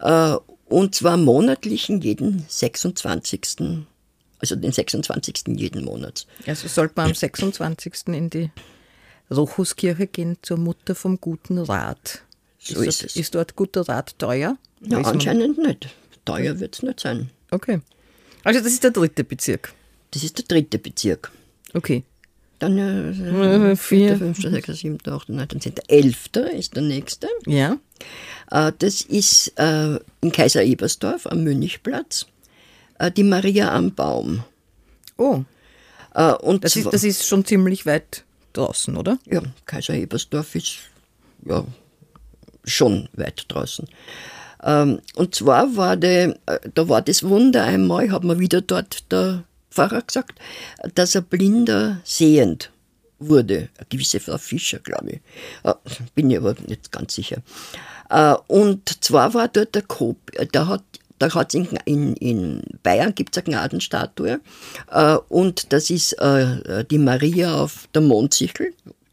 Äh, 0.00 0.36
und 0.68 0.94
zwar 0.94 1.16
monatlich 1.16 1.88
in 1.88 2.00
jeden 2.00 2.44
26. 2.48 3.84
Also 4.38 4.54
den 4.56 4.70
26. 4.72 5.42
jeden 5.56 5.84
Monats. 5.84 6.26
Also 6.46 6.68
sollte 6.68 6.94
man 6.96 7.06
am 7.08 7.14
26. 7.14 7.92
in 8.08 8.30
die 8.30 8.50
Rochuskirche 9.30 10.06
gehen 10.06 10.36
zur 10.42 10.56
Mutter 10.58 10.94
vom 10.94 11.20
guten 11.20 11.58
Rat. 11.58 12.22
So 12.58 12.80
ist 12.80 13.02
dort, 13.02 13.10
es. 13.10 13.16
Ist 13.16 13.34
dort 13.34 13.56
guter 13.56 13.88
Rat 13.88 14.18
teuer? 14.18 14.56
Ja, 14.80 14.98
Weiß 14.98 15.06
man- 15.06 15.14
anscheinend 15.14 15.58
nicht. 15.58 15.88
Teuer 16.24 16.58
wird 16.60 16.74
es 16.76 16.82
nicht 16.82 17.00
sein. 17.00 17.30
Okay. 17.50 17.80
Also 18.44 18.60
das 18.60 18.72
ist 18.72 18.84
der 18.84 18.90
dritte 18.92 19.24
Bezirk. 19.24 19.72
Das 20.12 20.22
ist 20.24 20.38
der 20.38 20.44
dritte 20.46 20.78
Bezirk. 20.78 21.30
Okay. 21.74 22.04
Dann 22.60 22.78
äh, 22.78 23.70
Äh, 23.72 23.76
vier. 23.76 24.16
5., 24.16 24.40
6., 24.40 24.66
7., 24.80 24.98
8., 25.04 25.28
9., 25.30 25.60
10. 25.60 25.72
11. 25.88 26.26
ist 26.56 26.76
der 26.76 26.82
nächste. 26.82 27.28
Ja. 27.46 27.76
Äh, 28.50 28.72
das 28.78 29.00
ist 29.02 29.52
äh, 29.58 29.98
in 30.20 30.30
Kaiser 30.30 30.62
Ebersdorf 30.62 31.26
am 31.26 31.42
Münchplatz. 31.42 32.26
Äh, 32.98 33.10
die 33.10 33.24
Maria 33.24 33.72
am 33.74 33.92
Baum. 33.94 34.44
Oh, 35.16 35.42
Äh, 36.14 36.32
und 36.34 36.64
das 36.64 36.76
ist, 36.76 36.92
das 36.92 37.04
ist 37.04 37.26
schon 37.26 37.44
ziemlich 37.44 37.86
weit 37.86 38.24
draußen, 38.52 38.96
oder? 38.96 39.18
Ja, 39.26 39.42
Kaiser 39.64 39.94
Ebersdorf 39.94 40.54
ist 40.54 40.78
ja 41.46 41.64
schon 42.64 43.08
weit 43.14 43.44
draußen. 43.48 43.86
Ähm, 44.62 45.00
und 45.14 45.34
zwar 45.34 45.76
war 45.76 45.96
de, 45.96 46.34
äh, 46.46 46.58
da 46.74 46.88
war 46.88 47.00
das 47.00 47.22
Wunder 47.22 47.64
einmal, 47.64 48.10
hat 48.10 48.24
mir 48.24 48.38
wieder 48.38 48.60
dort 48.60 49.10
der 49.12 49.44
Pfarrer 49.70 50.02
gesagt, 50.02 50.38
dass 50.94 51.16
ein 51.16 51.24
Blinder 51.24 52.00
sehend 52.04 52.70
wurde. 53.18 53.68
Eine 53.76 53.86
gewisse 53.88 54.20
Frau 54.20 54.38
Fischer, 54.38 54.78
glaube 54.78 55.10
ich. 55.10 55.20
Äh, 55.64 55.74
bin 56.14 56.30
ich 56.30 56.38
aber 56.38 56.54
nicht 56.66 56.90
ganz 56.90 57.14
sicher. 57.14 57.42
Äh, 58.08 58.34
und 58.48 59.04
zwar 59.04 59.34
war 59.34 59.48
dort 59.48 59.74
der 59.74 59.82
Kop, 59.82 60.16
da 60.52 60.66
hat 60.66 60.82
da 61.20 61.32
hat's 61.34 61.52
in, 61.54 61.66
in, 61.84 62.16
in 62.16 62.62
Bayern 62.82 63.14
gibt 63.14 63.36
es 63.36 63.42
eine 63.42 63.52
Gnadenstatue 63.52 64.40
äh, 64.90 65.16
und 65.28 65.70
das 65.70 65.90
ist 65.90 66.14
äh, 66.14 66.82
die 66.90 66.96
Maria 66.96 67.60
auf 67.60 67.88
der 67.94 68.00
Mondsichel, 68.00 68.72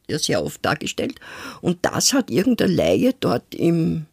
sehr 0.10 0.42
oft 0.42 0.64
dargestellt. 0.64 1.20
Und 1.60 1.80
das 1.82 2.14
hat 2.14 2.32
irgendein 2.32 2.74
Laie 2.74 3.14
dort 3.20 3.54
im 3.54 4.06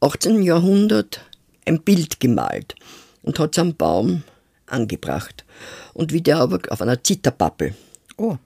18. 0.00 0.42
Jahrhundert 0.42 1.20
ein 1.66 1.82
Bild 1.82 2.20
gemalt 2.20 2.76
und 3.22 3.40
hat 3.40 3.56
es 3.56 3.58
am 3.58 3.74
Baum 3.74 4.22
angebracht. 4.66 5.44
Und 5.92 6.12
wieder 6.12 6.38
aber 6.38 6.60
auf 6.70 6.82
einer 6.82 7.02
Zitterpappel. 7.02 7.74
Oh. 8.16 8.36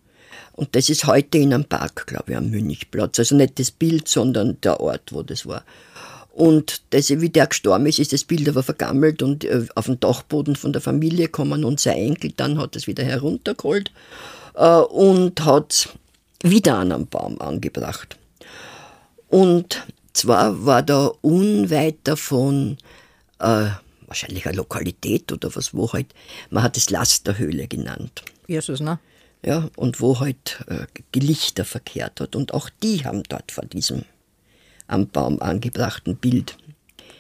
Und 0.52 0.74
das 0.74 0.90
ist 0.90 1.06
heute 1.06 1.38
in 1.38 1.54
einem 1.54 1.64
Park, 1.64 2.06
glaube 2.06 2.32
ich, 2.32 2.36
am 2.36 2.50
Münchplatz. 2.50 3.18
Also 3.18 3.36
nicht 3.36 3.58
das 3.58 3.70
Bild, 3.70 4.08
sondern 4.08 4.60
der 4.60 4.80
Ort, 4.80 5.12
wo 5.12 5.22
das 5.22 5.46
war. 5.46 5.64
Und 6.38 6.82
das, 6.90 7.10
wie 7.10 7.30
der 7.30 7.48
gestorben 7.48 7.86
ist, 7.86 7.98
ist 7.98 8.12
das 8.12 8.22
Bild 8.22 8.48
aber 8.48 8.62
vergammelt 8.62 9.22
und 9.22 9.44
äh, 9.44 9.66
auf 9.74 9.86
den 9.86 9.98
Dachboden 9.98 10.54
von 10.54 10.72
der 10.72 10.80
Familie 10.80 11.26
gekommen 11.26 11.64
und 11.64 11.80
sein 11.80 11.96
Enkel 11.96 12.32
dann 12.36 12.58
hat 12.58 12.76
es 12.76 12.86
wieder 12.86 13.02
heruntergeholt 13.02 13.90
äh, 14.54 14.76
und 14.76 15.44
hat 15.44 15.88
wieder 16.42 16.78
an 16.78 16.92
einem 16.92 17.06
Baum 17.08 17.40
angebracht. 17.40 18.16
Und 19.28 19.84
zwar 20.12 20.64
war 20.64 20.82
da 20.82 21.10
unweit 21.22 21.96
davon 22.04 22.78
äh, 23.40 23.70
wahrscheinlich 24.08 24.46
eine 24.46 24.56
Lokalität 24.56 25.30
oder 25.30 25.54
was, 25.54 25.74
wo 25.74 25.92
halt, 25.92 26.06
man 26.50 26.62
hat 26.62 26.76
es 26.76 26.90
Lasterhöhle 26.90 27.68
genannt. 27.68 28.22
Jesus, 28.46 28.80
ne? 28.80 28.98
Ja, 29.44 29.70
und 29.76 30.00
wo 30.00 30.18
halt 30.18 30.64
äh, 30.66 30.86
Gelichter 31.12 31.64
verkehrt 31.64 32.20
hat. 32.20 32.34
Und 32.34 32.54
auch 32.54 32.70
die 32.82 33.04
haben 33.04 33.22
dort 33.28 33.52
vor 33.52 33.64
diesem 33.66 34.02
am 34.88 35.06
Baum 35.06 35.40
angebrachten 35.40 36.16
Bild 36.16 36.56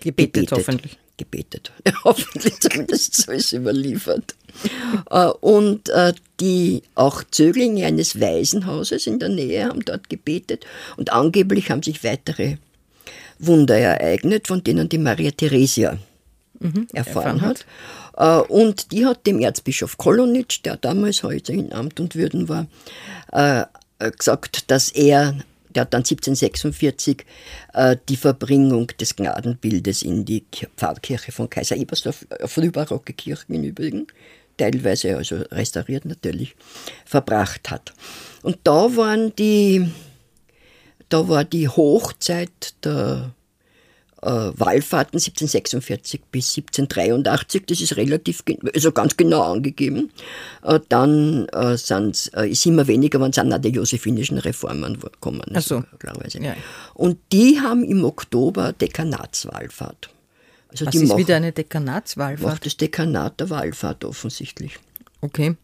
gebetet. 0.00 0.34
gebetet. 0.34 0.52
hoffentlich. 0.52 0.98
Gebetet. 1.16 1.72
Ja, 1.86 1.92
hoffentlich 2.04 2.58
zumindest 2.60 3.14
so 3.16 3.32
ist 3.32 3.52
überliefert. 3.52 4.34
äh, 5.10 5.26
und 5.26 5.88
äh, 5.90 6.14
die 6.40 6.82
auch 6.94 7.22
Zöglinge 7.30 7.84
eines 7.86 8.20
Waisenhauses 8.20 9.06
in 9.06 9.18
der 9.18 9.28
Nähe 9.28 9.64
haben 9.66 9.84
dort 9.84 10.08
gebetet 10.08 10.64
und 10.96 11.12
angeblich 11.12 11.70
haben 11.70 11.82
sich 11.82 12.02
weitere 12.04 12.56
Wunder 13.40 13.76
ereignet, 13.76 14.46
von 14.46 14.62
denen 14.64 14.88
die 14.88 14.98
Maria 14.98 15.30
Theresia 15.32 15.98
mhm, 16.58 16.88
erfahren, 16.92 17.38
erfahren, 17.38 17.40
hat. 17.42 17.66
hat. 18.14 18.46
Äh, 18.46 18.52
und 18.52 18.92
die 18.92 19.06
hat 19.06 19.26
dem 19.26 19.40
Erzbischof 19.40 19.96
Kolonitsch, 19.96 20.60
der 20.64 20.76
damals 20.76 21.22
heute 21.22 21.52
in 21.52 21.72
Amt 21.72 22.00
und 22.00 22.14
Würden 22.14 22.48
war, 22.48 22.66
äh, 23.32 23.64
gesagt, 24.16 24.70
dass 24.70 24.90
er 24.90 25.36
der 25.74 25.82
hat 25.82 25.94
dann 25.94 26.00
1746 26.00 27.24
äh, 27.74 27.96
die 28.08 28.16
Verbringung 28.16 28.88
des 29.00 29.16
Gnadenbildes 29.16 30.02
in 30.02 30.24
die 30.24 30.44
Pfarrkirche 30.76 31.30
von 31.30 31.50
Kaiser 31.50 31.76
Ebersdorf, 31.76 32.26
äh, 32.30 32.48
frühbarocke 32.48 33.12
Kirchen 33.12 33.54
im 33.54 33.64
Übrigen, 33.64 34.06
teilweise 34.56 35.16
also 35.16 35.36
restauriert 35.52 36.04
natürlich, 36.04 36.56
verbracht 37.04 37.70
hat. 37.70 37.92
Und 38.42 38.58
da 38.64 38.96
waren 38.96 39.34
die, 39.36 39.90
da 41.08 41.28
war 41.28 41.44
die 41.44 41.68
Hochzeit 41.68 42.74
der 42.84 43.30
äh, 43.34 43.37
Wallfahrten 44.20 45.18
1746 45.18 46.20
bis 46.32 46.56
1783, 46.56 47.66
das 47.66 47.80
ist 47.80 47.96
relativ, 47.96 48.42
also 48.74 48.92
ganz 48.92 49.16
genau 49.16 49.42
angegeben. 49.42 50.10
Äh, 50.62 50.80
dann 50.88 51.46
äh, 51.48 51.76
sind, 51.76 52.30
äh, 52.34 52.50
ist 52.50 52.66
immer 52.66 52.86
weniger, 52.88 53.20
wenn 53.20 53.30
es 53.30 53.38
an 53.38 53.62
die 53.62 53.68
josephinischen 53.68 54.38
Reformen 54.38 54.98
gekommen 54.98 55.42
ist, 55.54 55.68
so. 55.68 55.84
Ja. 56.40 56.56
Und 56.94 57.18
die 57.32 57.60
haben 57.60 57.84
im 57.84 58.04
Oktober 58.04 58.72
Dekanatswallfahrt. 58.72 60.10
Also 60.70 60.86
Was 60.86 60.94
ist 60.94 61.08
machen, 61.08 61.18
wieder 61.18 61.36
eine 61.36 61.52
Dekanatswallfahrt? 61.52 62.52
Macht 62.52 62.66
das 62.66 62.76
Dekanat 62.76 63.40
der 63.40 63.50
Wallfahrt 63.50 64.04
offensichtlich. 64.04 64.78
Okay. 65.20 65.56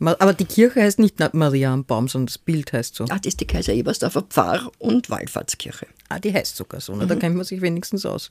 Aber 0.00 0.32
die 0.32 0.44
Kirche 0.44 0.82
heißt 0.82 0.98
nicht 0.98 1.16
Maria 1.34 1.72
am 1.72 1.84
Baum, 1.84 2.08
sondern 2.08 2.26
das 2.26 2.38
Bild 2.38 2.72
heißt 2.72 2.94
so. 2.94 3.04
Ah, 3.04 3.18
das 3.18 3.26
ist 3.26 3.40
die 3.40 3.46
Kaiser 3.46 3.72
Ebersdorfer 3.72 4.22
Pfarr- 4.22 4.70
und 4.78 5.10
Wallfahrtskirche. 5.10 5.86
Ah, 6.08 6.18
die 6.18 6.32
heißt 6.32 6.56
sogar 6.56 6.80
so. 6.80 6.94
Ne? 6.94 7.04
Mhm. 7.04 7.08
Da 7.08 7.16
kennt 7.16 7.36
man 7.36 7.44
sich 7.44 7.60
wenigstens 7.60 8.06
aus. 8.06 8.30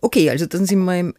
Okay, 0.00 0.30
also 0.30 0.46
dann 0.46 0.66
sind 0.66 0.84
wir 0.84 0.98
im 0.98 1.14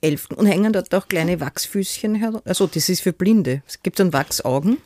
11. 0.00 0.28
Und 0.36 0.46
hängen 0.46 0.72
dort 0.72 0.94
auch 0.94 1.08
kleine 1.08 1.40
Wachsfüßchen 1.40 2.14
herum? 2.14 2.42
Also 2.44 2.66
das 2.66 2.88
ist 2.88 3.00
für 3.00 3.12
Blinde. 3.12 3.62
Es 3.66 3.82
gibt 3.82 3.98
dann 3.98 4.12
Wachsaugen? 4.12 4.78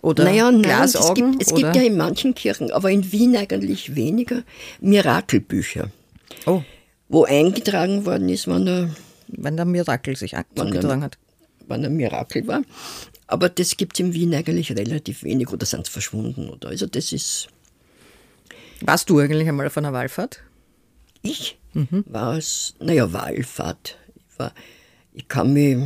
Oder 0.00 0.24
naja, 0.24 0.50
nein, 0.50 0.62
Glasaugen? 0.62 1.36
Es, 1.40 1.48
gibt, 1.48 1.50
es 1.50 1.54
gibt 1.54 1.76
ja 1.76 1.82
in 1.82 1.96
manchen 1.96 2.34
Kirchen, 2.34 2.70
aber 2.72 2.90
in 2.90 3.10
Wien 3.10 3.36
eigentlich 3.36 3.94
weniger, 3.94 4.42
Mirakelbücher. 4.80 5.90
Oh. 6.46 6.62
Wo 7.08 7.24
eingetragen 7.24 8.04
worden 8.04 8.28
ist, 8.28 8.46
wann 8.46 8.66
er, 8.66 8.90
wenn 9.28 9.56
der 9.56 9.64
Mirakel 9.64 10.16
sich 10.16 10.36
eingetragen 10.36 11.02
hat. 11.02 11.18
Wann 11.66 11.84
ein 11.84 11.96
Mirakel 11.96 12.46
war. 12.46 12.62
Aber 13.26 13.48
das 13.48 13.76
gibt 13.76 13.94
es 13.94 14.00
in 14.00 14.14
Wien 14.14 14.34
eigentlich 14.34 14.70
relativ 14.72 15.22
wenig 15.22 15.50
oder 15.50 15.66
sind 15.66 15.88
verschwunden. 15.88 16.48
Oder? 16.48 16.68
Also 16.68 16.86
das 16.86 17.12
ist. 17.12 17.48
Warst 18.80 19.08
du 19.08 19.18
eigentlich 19.18 19.48
einmal 19.48 19.66
auf 19.66 19.76
einer 19.78 19.92
Wallfahrt? 19.92 20.40
Ich 21.22 21.58
mhm. 21.72 22.04
war 22.06 22.36
es, 22.36 22.74
naja, 22.80 23.12
Wallfahrt. 23.12 23.96
Ich, 24.16 24.38
war, 24.38 24.52
ich 25.12 25.26
kann 25.28 25.52
mich 25.52 25.78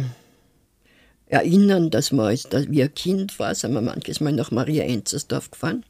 erinnern, 1.26 1.90
dass 1.90 2.12
wir, 2.12 2.24
als 2.24 2.48
wie 2.52 2.82
ein 2.82 2.94
Kind 2.94 3.38
war, 3.38 3.54
sind 3.54 3.72
wir 3.72 3.82
manches 3.82 4.20
Mal 4.20 4.32
nach 4.32 4.50
Maria 4.50 4.84
Enzersdorf 4.84 5.50
gefahren 5.50 5.84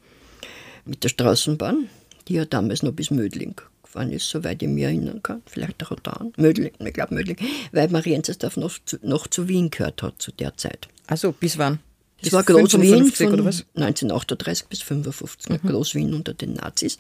mit 0.84 1.04
der 1.04 1.08
Straßenbahn, 1.08 1.88
die 2.26 2.34
ja 2.34 2.44
damals 2.44 2.82
noch 2.82 2.92
bis 2.92 3.10
Mödling 3.10 3.60
gefahren 3.88 4.12
ist, 4.12 4.28
soweit 4.28 4.62
ich 4.62 4.68
mich 4.68 4.84
erinnern 4.84 5.22
kann. 5.22 5.42
Vielleicht 5.46 5.82
auch 5.90 5.98
da. 6.00 6.24
Mödling, 6.36 6.72
ich 6.78 6.92
glaube 6.92 7.14
Mödling, 7.14 7.38
weil 7.72 7.88
Maria 7.88 8.16
Enzersdorf 8.16 8.56
noch 8.56 8.78
zu, 8.84 8.98
noch 9.02 9.26
zu 9.26 9.48
Wien 9.48 9.70
gehört 9.70 10.02
hat 10.02 10.20
zu 10.20 10.30
der 10.32 10.56
Zeit. 10.56 10.88
Also 11.06 11.32
bis 11.32 11.58
wann? 11.58 11.80
Das 12.20 12.30
bis 12.30 12.32
war 12.32 12.42
Groß-Wien 12.42 13.12
von 13.12 13.28
1938 13.28 14.66
bis 14.66 14.80
1955, 14.82 15.62
mhm. 15.62 15.68
Groß-Wien 15.68 16.14
unter 16.14 16.34
den 16.34 16.54
Nazis. 16.54 16.98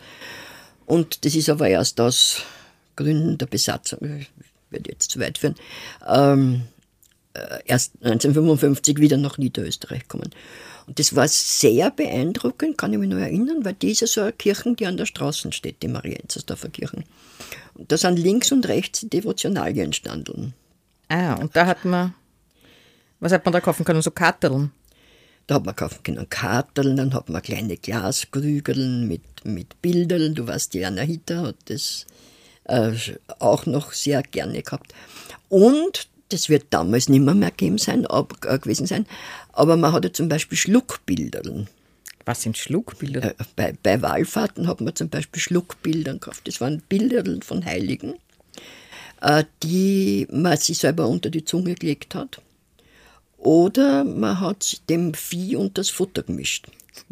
Und 0.86 1.24
das 1.24 1.34
ist 1.34 1.50
aber 1.50 1.68
erst 1.68 2.00
aus 2.00 2.42
Gründen 2.96 3.36
der 3.36 3.46
Besatzung, 3.46 4.20
ich 4.20 4.30
werde 4.70 4.90
jetzt 4.90 5.10
zu 5.10 5.20
weit 5.20 5.38
führen, 5.38 5.56
ähm, 6.06 6.62
äh, 7.34 7.58
erst 7.66 7.94
1955 7.96 8.98
wieder 8.98 9.16
nach 9.16 9.38
Niederösterreich 9.38 10.02
gekommen. 10.02 10.30
Und 10.88 10.98
das 10.98 11.14
war 11.14 11.28
sehr 11.28 11.90
beeindruckend, 11.90 12.76
kann 12.76 12.92
ich 12.92 12.98
mich 12.98 13.08
noch 13.08 13.18
erinnern, 13.18 13.64
weil 13.64 13.74
diese 13.74 14.06
so 14.06 14.22
eine 14.22 14.32
Kirche, 14.32 14.74
die 14.74 14.86
an 14.86 14.96
der 14.96 15.06
Straße 15.06 15.52
steht, 15.52 15.82
die 15.82 15.88
Marienzersdorfer 15.88 16.70
Kirchen. 16.70 17.04
Und 17.74 17.92
da 17.92 17.96
sind 17.96 18.18
links 18.18 18.50
und 18.50 18.66
rechts 18.66 19.06
Devotionalien 19.08 19.86
entstanden. 19.86 20.54
Ah, 21.08 21.34
und 21.34 21.54
da 21.54 21.66
hat 21.66 21.84
man 21.84 22.14
was 23.20 23.32
hat 23.32 23.44
man 23.44 23.52
da 23.52 23.60
kaufen 23.60 23.84
können? 23.84 24.02
So 24.02 24.10
Karteln? 24.10 24.70
Da 25.46 25.56
hat 25.56 25.64
man 25.64 25.74
kaufen 25.74 26.02
können 26.02 26.28
Karteln, 26.28 26.96
dann 26.96 27.14
hat 27.14 27.28
man 27.28 27.42
kleine 27.42 27.76
Glaskrügeln 27.76 29.08
mit, 29.08 29.22
mit 29.44 29.80
Bildern. 29.80 30.34
Du 30.34 30.46
weißt, 30.46 30.74
die 30.74 30.84
Anahita 30.84 31.42
hat 31.42 31.56
das 31.66 32.06
äh, 32.64 32.92
auch 33.38 33.66
noch 33.66 33.92
sehr 33.92 34.22
gerne 34.22 34.62
gehabt. 34.62 34.92
Und 35.48 36.08
das 36.28 36.48
wird 36.48 36.66
damals 36.70 37.08
nicht 37.08 37.20
mehr, 37.20 37.34
mehr 37.34 37.50
gegeben 37.50 37.78
sein, 37.78 38.06
ab, 38.06 38.34
äh, 38.44 38.58
gewesen 38.58 38.86
sein, 38.86 39.06
aber 39.52 39.76
man 39.76 39.92
hatte 39.92 40.12
zum 40.12 40.28
Beispiel 40.28 40.58
Schluckbildern. 40.58 41.68
Was 42.24 42.42
sind 42.42 42.58
Schluckbilder? 42.58 43.30
Äh, 43.30 43.44
bei, 43.56 43.74
bei 43.82 44.02
Wallfahrten 44.02 44.68
hat 44.68 44.80
man 44.80 44.94
zum 44.94 45.08
Beispiel 45.08 45.40
Schluckbilder 45.40 46.12
gekauft. 46.12 46.46
Das 46.46 46.60
waren 46.60 46.82
Bilder 46.88 47.24
von 47.42 47.64
Heiligen, 47.64 48.14
äh, 49.22 49.44
die 49.62 50.26
man 50.30 50.58
sich 50.58 50.78
selber 50.78 51.08
unter 51.08 51.30
die 51.30 51.44
Zunge 51.44 51.74
gelegt 51.74 52.14
hat. 52.14 52.42
Oder 53.38 54.04
man 54.04 54.40
hat 54.40 54.82
dem 54.90 55.14
Vieh 55.14 55.56
und 55.56 55.78
das 55.78 55.88
Futter 55.88 56.22
gemischt. 56.22 56.66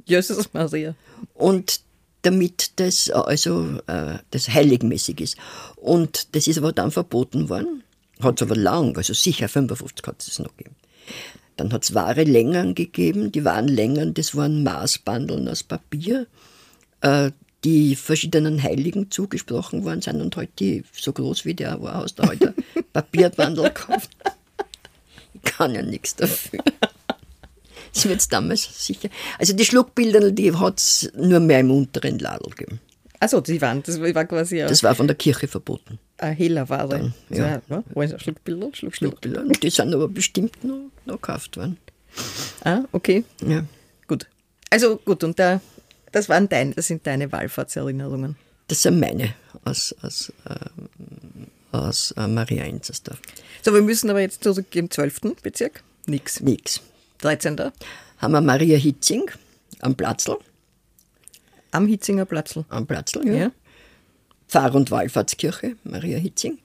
Jesus 0.04 0.52
Maria. 0.52 0.94
Und 1.34 1.80
damit 2.22 2.72
das 2.76 3.08
also 3.08 3.78
äh, 3.86 4.18
das 4.32 4.48
heiligmäßig 4.48 5.20
ist. 5.20 5.36
Und 5.76 6.34
das 6.34 6.48
ist 6.48 6.58
aber 6.58 6.72
dann 6.72 6.90
verboten 6.90 7.48
worden. 7.48 7.84
Hat 8.20 8.40
es 8.40 8.46
aber 8.46 8.56
lang, 8.56 8.96
also 8.96 9.12
sicher 9.12 9.48
55 9.48 10.06
hat 10.06 10.22
es 10.26 10.38
noch 10.38 10.56
gegeben. 10.56 10.76
Dann 11.56 11.72
hat 11.72 11.84
es 11.84 11.94
wahre 11.94 12.24
Längern 12.24 12.74
gegeben. 12.74 13.32
Die 13.32 13.44
wahren 13.44 13.68
Längern, 13.68 14.14
das 14.14 14.34
waren 14.34 14.62
Maßbandeln 14.62 15.48
aus 15.48 15.62
Papier, 15.62 16.26
äh, 17.00 17.30
die 17.64 17.96
verschiedenen 17.96 18.62
Heiligen 18.62 19.10
zugesprochen 19.10 19.84
worden 19.84 20.02
sind 20.02 20.20
und 20.20 20.36
heute 20.36 20.76
halt 20.76 20.84
so 20.92 21.12
groß 21.12 21.44
wie 21.44 21.54
der 21.54 21.80
war, 21.82 22.02
hast 22.02 22.16
du 22.16 22.26
heute 22.26 22.54
Papierbandel 22.92 23.64
gekauft 23.64 24.10
kann 25.46 25.74
ja 25.74 25.82
nichts 25.82 26.14
dafür. 26.14 26.60
Das 27.94 28.06
wird 28.06 28.20
es 28.20 28.28
damals 28.28 28.86
sicher. 28.86 29.08
Also 29.38 29.54
die 29.54 29.64
Schluckbilder, 29.64 30.30
die 30.30 30.52
hat 30.52 30.78
es 30.78 31.10
nur 31.16 31.40
mehr 31.40 31.60
im 31.60 31.70
unteren 31.70 32.18
Ladel 32.18 32.50
gegeben. 32.50 32.80
Achso, 33.20 33.40
die 33.40 33.60
waren, 33.60 33.82
das 33.82 34.00
war 34.00 34.24
quasi. 34.24 34.58
Das 34.58 34.82
war 34.82 34.94
von 34.94 35.06
der 35.06 35.16
Kirche 35.16 35.48
verboten. 35.48 35.98
Eine 36.18 36.34
heller 36.34 36.68
Ware. 36.68 36.88
Dann, 36.88 37.14
ja. 37.30 37.62
ja. 37.68 38.02
Ist 38.02 38.22
Schluckbilder? 38.22 38.70
Schluckbilder. 38.72 39.44
Die 39.44 39.70
sind 39.70 39.94
aber 39.94 40.08
bestimmt 40.08 40.62
noch, 40.64 40.90
noch 41.04 41.14
gekauft 41.14 41.56
worden. 41.56 41.78
Ah, 42.64 42.82
okay. 42.92 43.24
Ja. 43.46 43.64
Gut. 44.06 44.26
Also 44.70 44.96
gut, 44.96 45.22
und 45.24 45.38
da, 45.38 45.60
das 46.12 46.28
waren 46.28 46.48
deine, 46.48 46.74
das 46.74 46.86
sind 46.86 47.06
deine 47.06 47.30
Wallfahrtserinnerungen. 47.32 48.36
Das 48.68 48.82
sind 48.82 48.98
meine 48.98 49.34
aus, 49.64 49.94
aus, 50.02 50.32
äh, 50.48 51.76
aus 51.76 52.12
äh, 52.16 52.26
Maria 52.26 52.64
Enzersdorf. 52.64 53.20
So, 53.62 53.72
wir 53.72 53.82
müssen 53.82 54.10
aber 54.10 54.20
jetzt 54.20 54.42
zurück 54.42 54.74
im 54.74 54.90
12. 54.90 55.20
Bezirk. 55.42 55.82
Nix. 56.06 56.40
Nix. 56.40 56.80
13. 57.18 57.60
Haben 58.18 58.32
wir 58.32 58.40
Maria 58.40 58.76
Hitzing 58.76 59.30
am 59.80 59.94
Platzl. 59.94 60.36
Am 61.76 61.86
Hitzinger 61.86 62.24
Platzl. 62.24 62.64
Am 62.70 62.86
Platzl, 62.86 63.26
ja. 63.26 63.34
ja. 63.34 63.52
Pfarr- 64.48 64.74
und 64.74 64.90
Wallfahrtskirche, 64.90 65.76
Maria 65.84 66.16
Hitzing. 66.16 66.58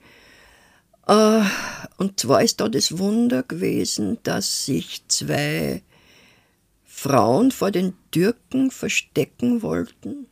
Äh, 1.06 1.42
und 1.98 2.18
zwar 2.18 2.42
ist 2.42 2.60
da 2.60 2.68
das 2.70 2.96
Wunder 2.96 3.42
gewesen, 3.42 4.16
dass 4.22 4.64
sich 4.64 5.02
zwei 5.08 5.82
Frauen 6.86 7.50
vor 7.50 7.70
den 7.70 7.92
Türken 8.10 8.70
verstecken 8.70 9.60
wollten. 9.60 10.28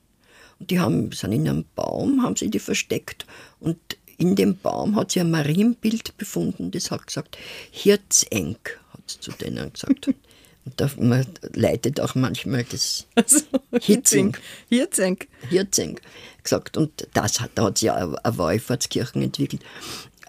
Und 0.59 0.71
die 0.71 0.81
haben, 0.81 1.13
sind 1.13 1.33
in 1.33 1.47
einem 1.47 1.67
Baum, 1.75 2.23
haben 2.23 2.37
sie 2.37 2.49
die 2.49 2.59
versteckt. 2.59 3.27
Und 3.59 3.77
in 4.17 4.35
dem 4.35 4.57
Baum 4.57 4.97
hat 4.97 5.13
sie 5.13 5.21
ein 5.21 5.31
Marienbild 5.31 6.17
befunden, 6.17 6.71
das 6.71 6.91
hat 6.91 7.07
gesagt, 7.07 7.37
Hirzeng, 7.71 8.57
hat 8.95 9.03
es 9.07 9.21
zu 9.21 9.33
denen 9.33 9.71
gesagt. 9.75 10.15
Da, 10.77 10.91
man 10.99 11.27
leitet 11.55 12.01
auch 12.01 12.15
manchmal 12.15 12.65
das 12.65 13.07
Also, 13.15 13.41
Hitzing. 13.81 14.37
Hirzing. 14.69 15.19
Hirzing 15.49 16.01
gesagt. 16.43 16.77
Und 16.77 17.07
das 17.15 17.41
hat, 17.41 17.51
da 17.55 17.65
hat 17.65 17.79
sich 17.79 17.91
eine, 17.91 18.25
eine 18.25 18.39
Wallfahrtskirche 18.39 19.19
entwickelt. 19.19 19.63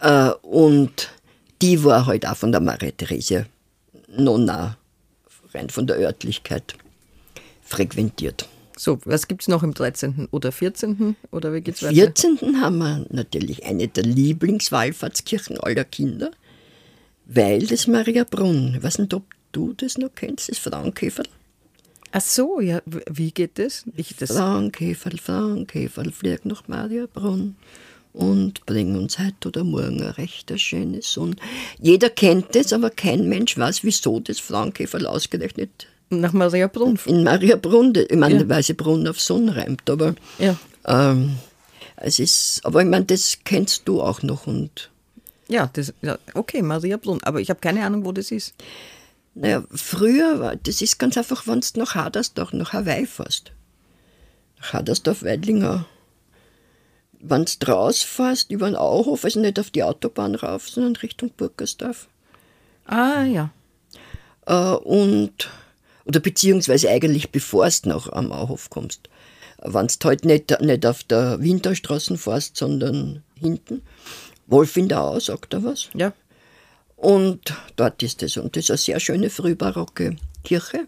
Äh, 0.01 0.31
und 0.41 1.09
die 1.61 1.83
war 1.83 2.05
halt 2.05 2.25
auch 2.25 2.37
von 2.37 2.51
der 2.51 2.61
Maria 2.61 2.91
Theresia 2.91 3.45
Nonna, 4.07 4.77
rein 5.53 5.69
von 5.69 5.87
der 5.87 5.97
Örtlichkeit, 5.97 6.75
frequentiert. 7.61 8.47
So, 8.77 8.99
was 9.05 9.27
gibt 9.27 9.43
es 9.43 9.47
noch 9.47 9.63
im 9.63 9.73
13. 9.73 10.27
oder 10.31 10.51
14. 10.51 11.15
oder 11.29 11.53
wie 11.53 11.61
geht's 11.61 11.83
weiter? 11.83 11.93
14. 11.93 12.61
haben 12.61 12.79
wir 12.79 13.05
natürlich 13.09 13.63
eine 13.63 13.87
der 13.87 14.03
Lieblingswallfahrtskirchen 14.03 15.59
aller 15.59 15.83
Kinder, 15.83 16.31
weil 17.25 17.67
das 17.67 17.87
Maria 17.87 18.23
Brunn, 18.23 18.81
weiß 18.81 18.97
nicht, 18.99 19.13
ob 19.13 19.23
du 19.51 19.73
das 19.73 19.97
noch 19.97 20.09
kennst, 20.15 20.49
das 20.49 20.57
Frauenkäferl. 20.57 21.27
Ach 22.13 22.21
so, 22.21 22.59
ja, 22.59 22.81
wie 22.85 23.31
geht 23.31 23.57
das? 23.57 23.85
Ich, 23.95 24.15
das 24.17 24.31
Frauenkäferl, 24.31 25.17
Frauenkäferl, 25.17 26.11
flieg 26.11 26.45
nach 26.45 26.67
Maria 26.67 27.05
Brunn 27.11 27.55
und 28.13 28.65
bring 28.65 28.97
uns 28.97 29.17
heute 29.17 29.47
oder 29.47 29.63
morgen 29.63 30.01
eine 30.01 30.17
recht 30.17 30.51
schöne 30.59 31.01
Sonne. 31.01 31.35
Jeder 31.79 32.09
kennt 32.09 32.53
das, 32.53 32.73
aber 32.73 32.89
kein 32.89 33.29
Mensch 33.29 33.57
weiß, 33.57 33.83
wieso 33.85 34.19
das 34.19 34.39
Frauenkäferl 34.39 35.05
ausgerechnet 35.07 35.87
nach 36.09 36.33
Maria 36.33 36.67
Brunn. 36.67 36.99
in 37.05 37.23
Maria 37.23 37.55
Brunn, 37.55 37.93
ich 37.95 38.17
meine, 38.17 38.39
Ja. 38.41 38.49
weil 38.49 38.63
sie 38.63 38.73
Brunn 38.73 39.07
auf 39.07 39.21
Sonn 39.21 39.47
reimt, 39.47 39.89
aber 39.89 40.13
Ja. 40.39 40.57
ähm, 40.85 41.37
es 41.95 42.19
ist, 42.19 42.59
aber 42.65 42.81
ich 42.81 42.89
meine, 42.89 43.05
das 43.05 43.37
kennst 43.45 43.83
du 43.87 44.01
auch 44.01 44.21
noch 44.21 44.45
und 44.47 44.89
Ja, 45.47 45.69
das, 45.71 45.93
ja, 46.01 46.17
okay, 46.33 46.61
Maria 46.61 46.97
Brunn. 46.97 47.19
Aber 47.23 47.39
ich 47.39 47.49
habe 47.49 47.59
keine 47.61 47.85
Ahnung, 47.85 48.03
wo 48.05 48.11
das 48.11 48.31
ist. 48.31 48.53
Naja, 49.33 49.63
früher 49.71 50.39
war, 50.39 50.55
das 50.57 50.81
ist 50.81 50.99
ganz 50.99 51.17
einfach, 51.17 51.47
wenn 51.47 51.61
du 51.61 51.79
nach 51.79 51.95
Hadersdorf, 51.95 52.51
nach 52.53 52.73
Hawaii 52.73 53.05
fährst. 53.05 53.53
Nach 54.59 54.73
Hadersdorf, 54.73 55.23
Weidlinger. 55.23 55.85
Wenn 57.19 57.45
du 57.45 57.71
rausfährst, 57.71 58.51
über 58.51 58.65
den 58.65 58.75
Auhof, 58.75 59.23
also 59.23 59.39
nicht 59.39 59.59
auf 59.59 59.69
die 59.69 59.83
Autobahn 59.83 60.35
rauf, 60.35 60.67
sondern 60.67 60.95
Richtung 60.97 61.31
Burgersdorf. 61.37 62.07
Ah, 62.85 63.23
ja. 63.23 63.51
Äh, 64.47 64.75
und, 64.75 65.49
oder 66.05 66.19
beziehungsweise 66.19 66.89
eigentlich 66.89 67.31
bevor 67.31 67.69
du 67.69 67.89
noch 67.89 68.11
am 68.11 68.31
Auhof 68.31 68.69
kommst. 68.69 69.09
Wenn 69.63 69.87
du 69.87 70.07
halt 70.07 70.25
nicht, 70.25 70.59
nicht 70.61 70.85
auf 70.85 71.03
der 71.03 71.39
Winterstraße 71.39 72.17
fährst, 72.17 72.57
sondern 72.57 73.23
hinten. 73.35 73.83
Wolfindau, 74.47 75.19
sagt 75.19 75.53
er 75.53 75.63
was? 75.63 75.89
Ja. 75.93 76.13
Und 77.01 77.55
dort 77.77 78.03
ist 78.03 78.21
es. 78.21 78.37
Und 78.37 78.55
das 78.55 78.65
ist 78.65 78.69
eine 78.69 78.77
sehr 78.77 78.99
schöne 78.99 79.31
frühbarocke 79.31 80.17
Kirche. 80.43 80.85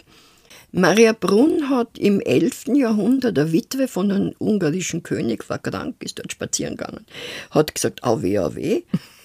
Maria 0.72 1.12
Brunn 1.12 1.72
hat 1.72 1.98
im 1.98 2.22
11. 2.22 2.66
Jahrhundert, 2.76 3.40
eine 3.40 3.52
Witwe 3.52 3.88
von 3.88 4.12
einem 4.12 4.36
ungarischen 4.38 5.02
König, 5.02 5.50
war 5.50 5.58
krank, 5.58 5.96
ist 6.02 6.20
dort 6.20 6.32
spazieren 6.32 6.78
gegangen, 6.78 7.08
hat 7.50 7.74
gesagt, 7.74 8.04
au 8.04 8.22
weh, 8.22 8.38
au 8.38 8.54
weh, 8.54 8.84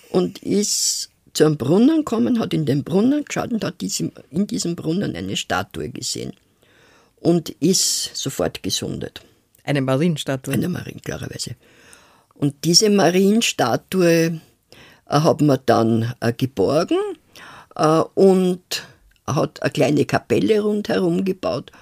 und 0.08 0.42
ist 0.42 1.10
zu 1.34 1.44
einem 1.44 1.58
Brunnen 1.58 1.98
gekommen, 1.98 2.38
hat 2.38 2.54
in 2.54 2.64
den 2.64 2.84
Brunnen 2.84 3.22
geschaut 3.22 3.52
und 3.52 3.64
hat 3.64 3.82
diesem, 3.82 4.10
in 4.30 4.46
diesem 4.46 4.74
Brunnen 4.74 5.14
eine 5.14 5.36
Statue 5.36 5.90
gesehen. 5.90 6.32
Und 7.20 7.50
ist 7.50 8.16
sofort 8.16 8.62
gesundet. 8.62 9.20
Eine 9.62 9.82
Marienstatue. 9.82 10.54
Eine 10.54 10.70
Marien, 10.70 11.02
klarerweise. 11.02 11.54
Und 12.32 12.64
diese 12.64 12.88
Marienstatue 12.88 14.40
hat 15.08 15.40
man 15.40 15.58
dann 15.66 16.14
äh, 16.20 16.32
geborgen 16.32 16.98
äh, 17.76 18.02
und 18.14 18.86
hat 19.26 19.62
eine 19.62 19.70
kleine 19.70 20.04
Kapelle 20.04 20.60
rundherum 20.60 21.24
gebaut. 21.24 21.72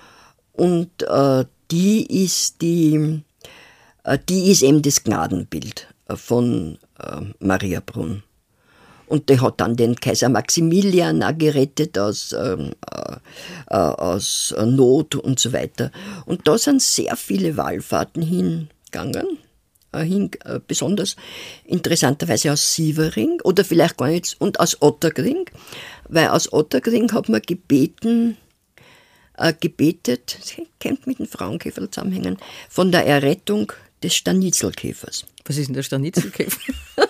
Und 0.52 1.02
äh, 1.02 1.44
die 1.70 2.24
ist 2.24 2.62
die, 2.62 3.22
äh, 4.04 4.18
die 4.28 4.50
ist 4.50 4.62
eben 4.62 4.82
das 4.82 5.04
Gnadenbild 5.04 5.88
äh, 6.08 6.16
von 6.16 6.78
äh, 6.98 7.20
Maria 7.40 7.80
Brunn. 7.84 8.22
Und 9.08 9.28
der 9.28 9.40
hat 9.40 9.60
dann 9.60 9.76
den 9.76 9.94
Kaiser 9.94 10.28
Maximilian 10.28 11.22
auch 11.22 11.36
gerettet 11.36 11.96
aus, 11.96 12.32
ähm, 12.32 12.72
äh, 12.90 13.16
äh, 13.68 13.76
aus 13.76 14.52
äh, 14.56 14.66
Not 14.66 15.14
und 15.14 15.38
so 15.38 15.52
weiter. 15.52 15.92
Und 16.24 16.48
da 16.48 16.58
sind 16.58 16.82
sehr 16.82 17.14
viele 17.16 17.56
Wallfahrten 17.56 18.22
hingegangen. 18.22 19.38
Äh, 19.96 20.04
hin, 20.04 20.30
äh, 20.44 20.60
besonders 20.66 21.16
interessanterweise 21.64 22.52
aus 22.52 22.74
Sievering 22.74 23.40
oder 23.42 23.64
vielleicht 23.64 23.96
gar 23.96 24.08
nicht, 24.08 24.36
und 24.40 24.60
aus 24.60 24.80
Ottergring, 24.82 25.46
weil 26.08 26.28
aus 26.28 26.52
Ottergring 26.52 27.10
hat 27.12 27.28
man 27.28 27.40
gebeten, 27.40 28.36
äh, 29.38 29.54
gebetet, 29.58 30.38
das 30.40 30.54
kennt 30.80 31.06
mit 31.06 31.18
den 31.18 31.26
Frauenkäfer 31.26 31.90
zusammenhängen, 31.90 32.36
von 32.68 32.92
der 32.92 33.06
Errettung 33.06 33.72
des 34.02 34.14
Stanitzelkäfers. 34.14 35.24
Was 35.44 35.56
ist 35.56 35.68
denn 35.68 35.74
der 35.74 35.82
Stanitzelkäfer? 35.82 36.60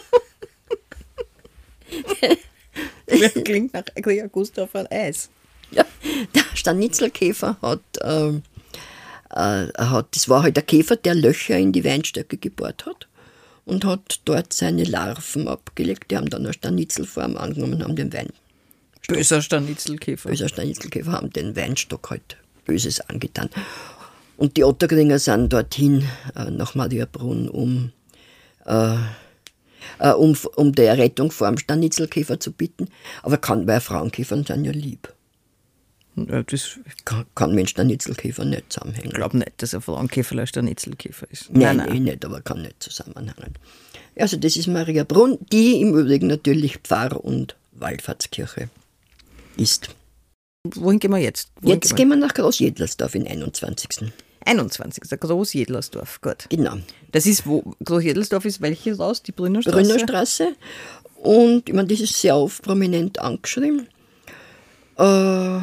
Das 3.09 3.33
klingt 3.45 3.73
nach 3.73 3.85
Gustav 4.33 4.69
von 4.71 4.87
Eis. 4.89 5.31
Ja, 5.71 5.85
der 6.35 6.43
Stanitzelkäfer 6.55 7.57
hat, 7.63 7.81
ähm, 8.03 8.43
äh, 8.43 8.56
hat, 9.31 10.15
das 10.15 10.29
war 10.29 10.43
halt 10.43 10.57
der 10.57 10.63
Käfer, 10.63 10.97
der 10.97 11.15
Löcher 11.15 11.59
in 11.59 11.73
die 11.73 11.85
Weinstöcke 11.85 12.37
gebohrt 12.37 12.87
hat 12.87 13.09
und 13.65 13.85
hat 13.85 14.21
dort 14.25 14.53
seine 14.53 14.85
Larven 14.85 15.49
abgelegt. 15.49 16.11
Die 16.11 16.17
haben 16.17 16.31
dann 16.31 16.45
eine 16.45 16.53
Stanitzelform 16.53 17.37
angenommen 17.37 17.75
und 17.75 17.85
haben 17.85 17.97
den 17.97 18.13
Wein, 18.13 18.29
Böser 19.09 19.43
Stanitzelkäfer. 19.43 20.31
böser 20.31 20.49
Stanitzelkäfer, 20.49 21.13
haben 21.13 21.31
den 21.31 21.55
Weinstock 21.55 22.11
halt 22.11 22.37
Böses 22.65 23.01
angetan. 23.01 23.51
Und 24.37 24.57
die 24.57 24.65
Ottergringer 24.65 25.19
sind 25.19 25.53
dorthin 25.53 26.05
äh, 26.35 26.51
nach 26.51 26.75
Mariabrunn, 26.75 27.49
um, 27.49 27.93
äh, 28.67 28.97
äh, 29.99 30.11
um, 30.13 30.37
um 30.57 30.73
der 30.73 30.91
Errettung 30.91 31.31
vor 31.31 31.49
dem 31.49 31.59
Stanitzelkäfer 31.59 32.39
zu 32.39 32.53
bitten. 32.53 32.89
Aber 33.23 33.39
kann, 33.39 33.67
weil 33.67 33.81
Frauenkäfer 33.81 34.37
sind 34.37 34.67
ja 34.67 34.73
lieb. 34.73 35.13
Ja, 36.17 36.43
das, 36.43 36.79
Kann, 37.05 37.27
kann 37.35 37.51
mit 37.51 37.61
dem 37.61 37.67
Stanitzelkäfer 37.67 38.45
nicht 38.45 38.73
zusammenhängen. 38.73 39.09
ich 39.09 39.15
glaube 39.15 39.37
nicht, 39.37 39.53
dass 39.59 39.75
ein 39.75 39.83
Frauenkäfer 39.83 40.39
ein 40.39 40.47
Stanitzelkäfer 40.47 41.27
ist. 41.31 41.53
Nein, 41.53 41.77
nein, 41.77 41.95
eh 41.95 42.01
nicht, 42.01 42.25
aber 42.25 42.41
kann 42.41 42.63
nicht 42.63 42.83
zusammenhängen. 42.83 43.55
Also 44.19 44.39
das 44.39 44.57
ist 44.57 44.67
Maria 44.67 45.05
Brunn, 45.05 45.39
die 45.53 45.81
im 45.81 45.95
Übrigen 45.95 46.29
natürlich 46.29 46.79
Pfarr- 46.79 47.21
und 47.23 47.55
Wallfahrtskirche 47.73 48.71
ist. 49.59 49.91
Wohin 50.75 50.99
gehen 50.99 51.11
wir 51.11 51.19
jetzt? 51.19 51.51
Wohin 51.61 51.75
Jetzt 51.75 51.95
gehen 51.95 52.09
wir 52.09 52.17
nach 52.17 52.33
Großjedlersdorf 52.33 53.15
in 53.15 53.27
21. 53.27 54.11
21. 54.45 55.05
Der 55.09 55.19
Großjedlersdorf, 55.19 56.21
gut. 56.23 56.47
Genau. 56.49 56.77
Das 57.13 57.27
ist 57.27 57.47
wo? 57.47 57.75
Großjedlersdorf 57.85 58.45
ist 58.47 58.61
welches 58.63 58.99
raus? 58.99 59.23
Die 59.23 59.33
Brünnerstraße? 59.33 59.77
Brünnerstraße. 59.77 60.49
Und 61.17 61.69
ich 61.69 61.75
meine, 61.75 61.89
das 61.89 62.01
ist 62.01 62.19
sehr 62.19 62.37
oft 62.37 62.63
prominent 62.63 63.19
angeschrieben. 63.19 63.89
Äh, 64.99 65.59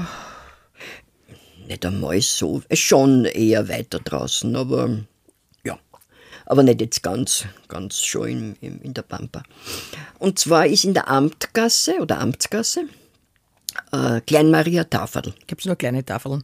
nicht 1.68 1.86
einmal 1.86 2.22
so, 2.22 2.62
schon 2.74 3.26
eher 3.26 3.68
weiter 3.70 4.00
draußen, 4.00 4.56
aber 4.56 5.00
ja. 5.64 5.80
Aber 6.46 6.64
nicht 6.64 6.82
jetzt 6.82 7.04
ganz, 7.04 7.46
ganz 7.68 8.04
schon 8.04 8.28
in, 8.28 8.56
in, 8.62 8.82
in 8.82 8.94
der 8.94 9.04
Pampa. 9.04 9.44
Und 10.20 10.40
zwar 10.40 10.66
ist 10.66 10.84
in 10.86 10.94
der 10.94 11.08
Amtgasse 11.08 12.00
oder 12.00 12.20
Amtsgasse 12.20 12.86
äh, 13.92 14.22
Klein 14.22 14.52
Maria 14.52 14.84
Tafel. 14.84 15.34
Gibt 15.48 15.62
es 15.62 15.66
nur 15.66 15.76
kleine 15.76 16.06
Tafeln? 16.06 16.44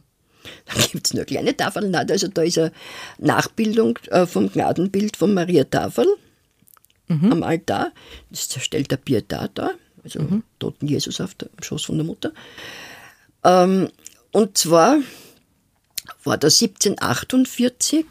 Da 0.64 0.80
gibt 0.90 1.06
es 1.06 1.14
nur 1.14 1.24
kleine 1.24 1.56
Tafeln. 1.56 1.90
Nein, 1.90 2.10
Also 2.10 2.28
da 2.28 2.42
ist 2.42 2.58
eine 2.58 2.72
Nachbildung 3.18 3.98
äh, 4.10 4.26
vom 4.26 4.50
Gnadenbild 4.50 5.16
von 5.16 5.34
Maria 5.34 5.64
Tafel 5.64 6.06
am 7.10 7.42
Altar. 7.42 7.92
Das 8.30 8.48
stellt 8.62 8.90
der 8.90 8.98
Pietà 8.98 9.50
da, 9.52 9.72
also 10.04 10.20
toten 10.58 10.86
Jesus 10.86 11.20
auf 11.20 11.34
dem 11.34 11.48
Schoß 11.60 11.84
von 11.84 11.96
der 11.96 12.06
Mutter. 12.06 12.32
Ähm, 13.42 13.88
und 14.32 14.56
zwar 14.56 14.98
war 16.24 16.38
da 16.38 16.48
1748, 16.48 18.06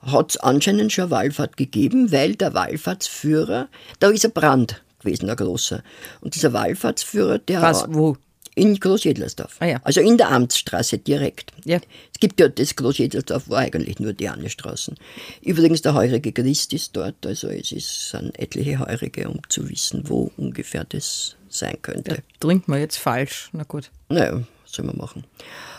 hat 0.00 0.30
es 0.30 0.36
anscheinend 0.36 0.92
schon 0.92 1.04
eine 1.04 1.10
Wallfahrt 1.10 1.56
gegeben, 1.56 2.12
weil 2.12 2.34
der 2.34 2.54
Wallfahrtsführer, 2.54 3.68
da 4.00 4.10
ist 4.10 4.24
ein 4.24 4.32
Brand 4.32 4.82
gewesen, 5.00 5.30
ein 5.30 5.36
großer. 5.36 5.82
Und 6.20 6.34
dieser 6.34 6.52
Wallfahrtsführer, 6.52 7.38
der 7.38 7.62
Was, 7.62 7.84
wo? 7.88 8.16
In 8.56 8.78
Großjedlersdorf. 8.78 9.56
Ah 9.58 9.66
ja. 9.66 9.80
Also 9.82 10.00
in 10.00 10.16
der 10.16 10.30
Amtsstraße 10.30 10.98
direkt. 10.98 11.52
Ja. 11.64 11.80
Es 12.12 12.20
gibt 12.20 12.38
ja 12.38 12.48
das 12.48 12.76
Großjedlersdorf, 12.76 13.48
war 13.48 13.58
eigentlich 13.58 13.98
nur 13.98 14.12
die 14.12 14.28
eine 14.28 14.48
Straßen. 14.48 14.96
Übrigens, 15.42 15.82
der 15.82 15.94
heurige 15.94 16.32
Christ 16.32 16.72
ist 16.72 16.94
dort, 16.94 17.26
also 17.26 17.48
es 17.48 17.72
ist, 17.72 18.10
sind 18.10 18.38
etliche 18.38 18.78
Heurige, 18.78 19.28
um 19.28 19.40
zu 19.48 19.68
wissen, 19.68 20.08
wo 20.08 20.30
ungefähr 20.36 20.84
das 20.84 21.36
sein 21.48 21.78
könnte. 21.82 22.22
Trinkt 22.38 22.68
man 22.68 22.78
jetzt 22.78 22.98
falsch. 22.98 23.50
Na 23.52 23.64
gut. 23.64 23.90
Naja, 24.08 24.42
soll 24.74 24.84
man 24.86 24.96
machen. 24.96 25.24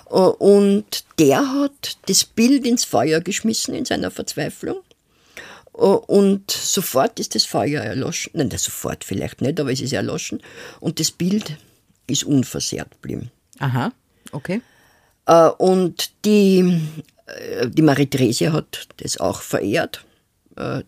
Äh, 0.10 0.14
Und 0.14 1.04
der 1.20 1.40
hat 1.54 1.98
das 2.08 2.24
Bild 2.26 2.66
ins 2.66 2.86
Feuer 2.86 3.22
geschmissen 3.22 3.74
in 3.76 3.86
seiner 3.86 4.12
Verzweiflung. 4.12 4.78
Äh, 5.74 5.80
Und 5.82 6.50
sofort 6.52 7.20
ist 7.20 7.36
das 7.36 7.46
Feuer 7.46 7.82
erloschen. 7.82 8.32
Nein, 8.36 8.50
das 8.50 8.64
sofort 8.64 9.04
vielleicht 9.04 9.42
nicht, 9.42 9.60
aber 9.60 9.72
es 9.72 9.82
ist 9.82 9.94
erloschen. 9.94 10.42
Und 10.80 11.00
das 11.00 11.12
Bild 11.12 11.58
ist 12.08 12.24
unversehrt 12.24 12.92
geblieben. 12.92 13.32
Aha, 13.60 13.92
okay. 14.32 14.62
Äh, 15.26 15.50
Und 15.58 16.12
die, 16.26 16.82
die 17.70 17.82
Marie-Therese 17.82 18.54
hat 18.54 18.88
das 18.98 19.18
auch 19.18 19.42
verehrt, 19.42 20.06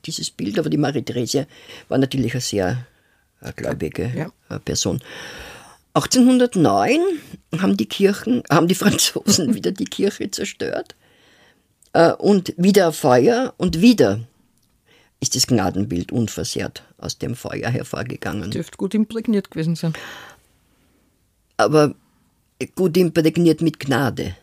dieses 0.06 0.30
Bild. 0.32 0.58
Aber 0.60 0.70
die 0.70 0.78
Marie-Therese 0.78 1.46
war 1.90 1.98
natürlich 1.98 2.32
eine 2.34 2.42
sehr 2.42 2.86
gläubige 3.58 4.32
Ja. 4.50 4.60
Person. 4.60 5.02
1809 5.94 7.02
haben 7.62 7.78
die 7.78 7.86
Kirchen, 7.86 8.44
haben 8.50 8.68
die 8.68 8.76
Franzosen 8.76 9.54
wieder 9.56 9.72
die 9.72 9.86
Kirche 9.86 10.30
zerstört 10.32 10.96
äh, 11.94 12.12
und 12.14 12.54
wieder 12.58 12.92
Feuer 12.92 13.54
und 13.58 13.82
wieder 13.82 14.22
ist 15.20 15.36
das 15.36 15.48
Gnadenbild 15.48 16.12
unversehrt 16.12 16.84
aus 16.98 17.18
dem 17.18 17.36
Feuer 17.36 17.70
hervorgegangen. 17.70 18.52
Dürfte 18.52 18.78
gut 18.78 18.94
imprägniert 18.94 19.50
gewesen 19.50 19.76
sein. 19.76 19.94
aber 21.58 21.96
gut 22.76 22.98
imprägniert 22.98 23.62
mit 23.62 23.80
Gnade. 23.80 24.36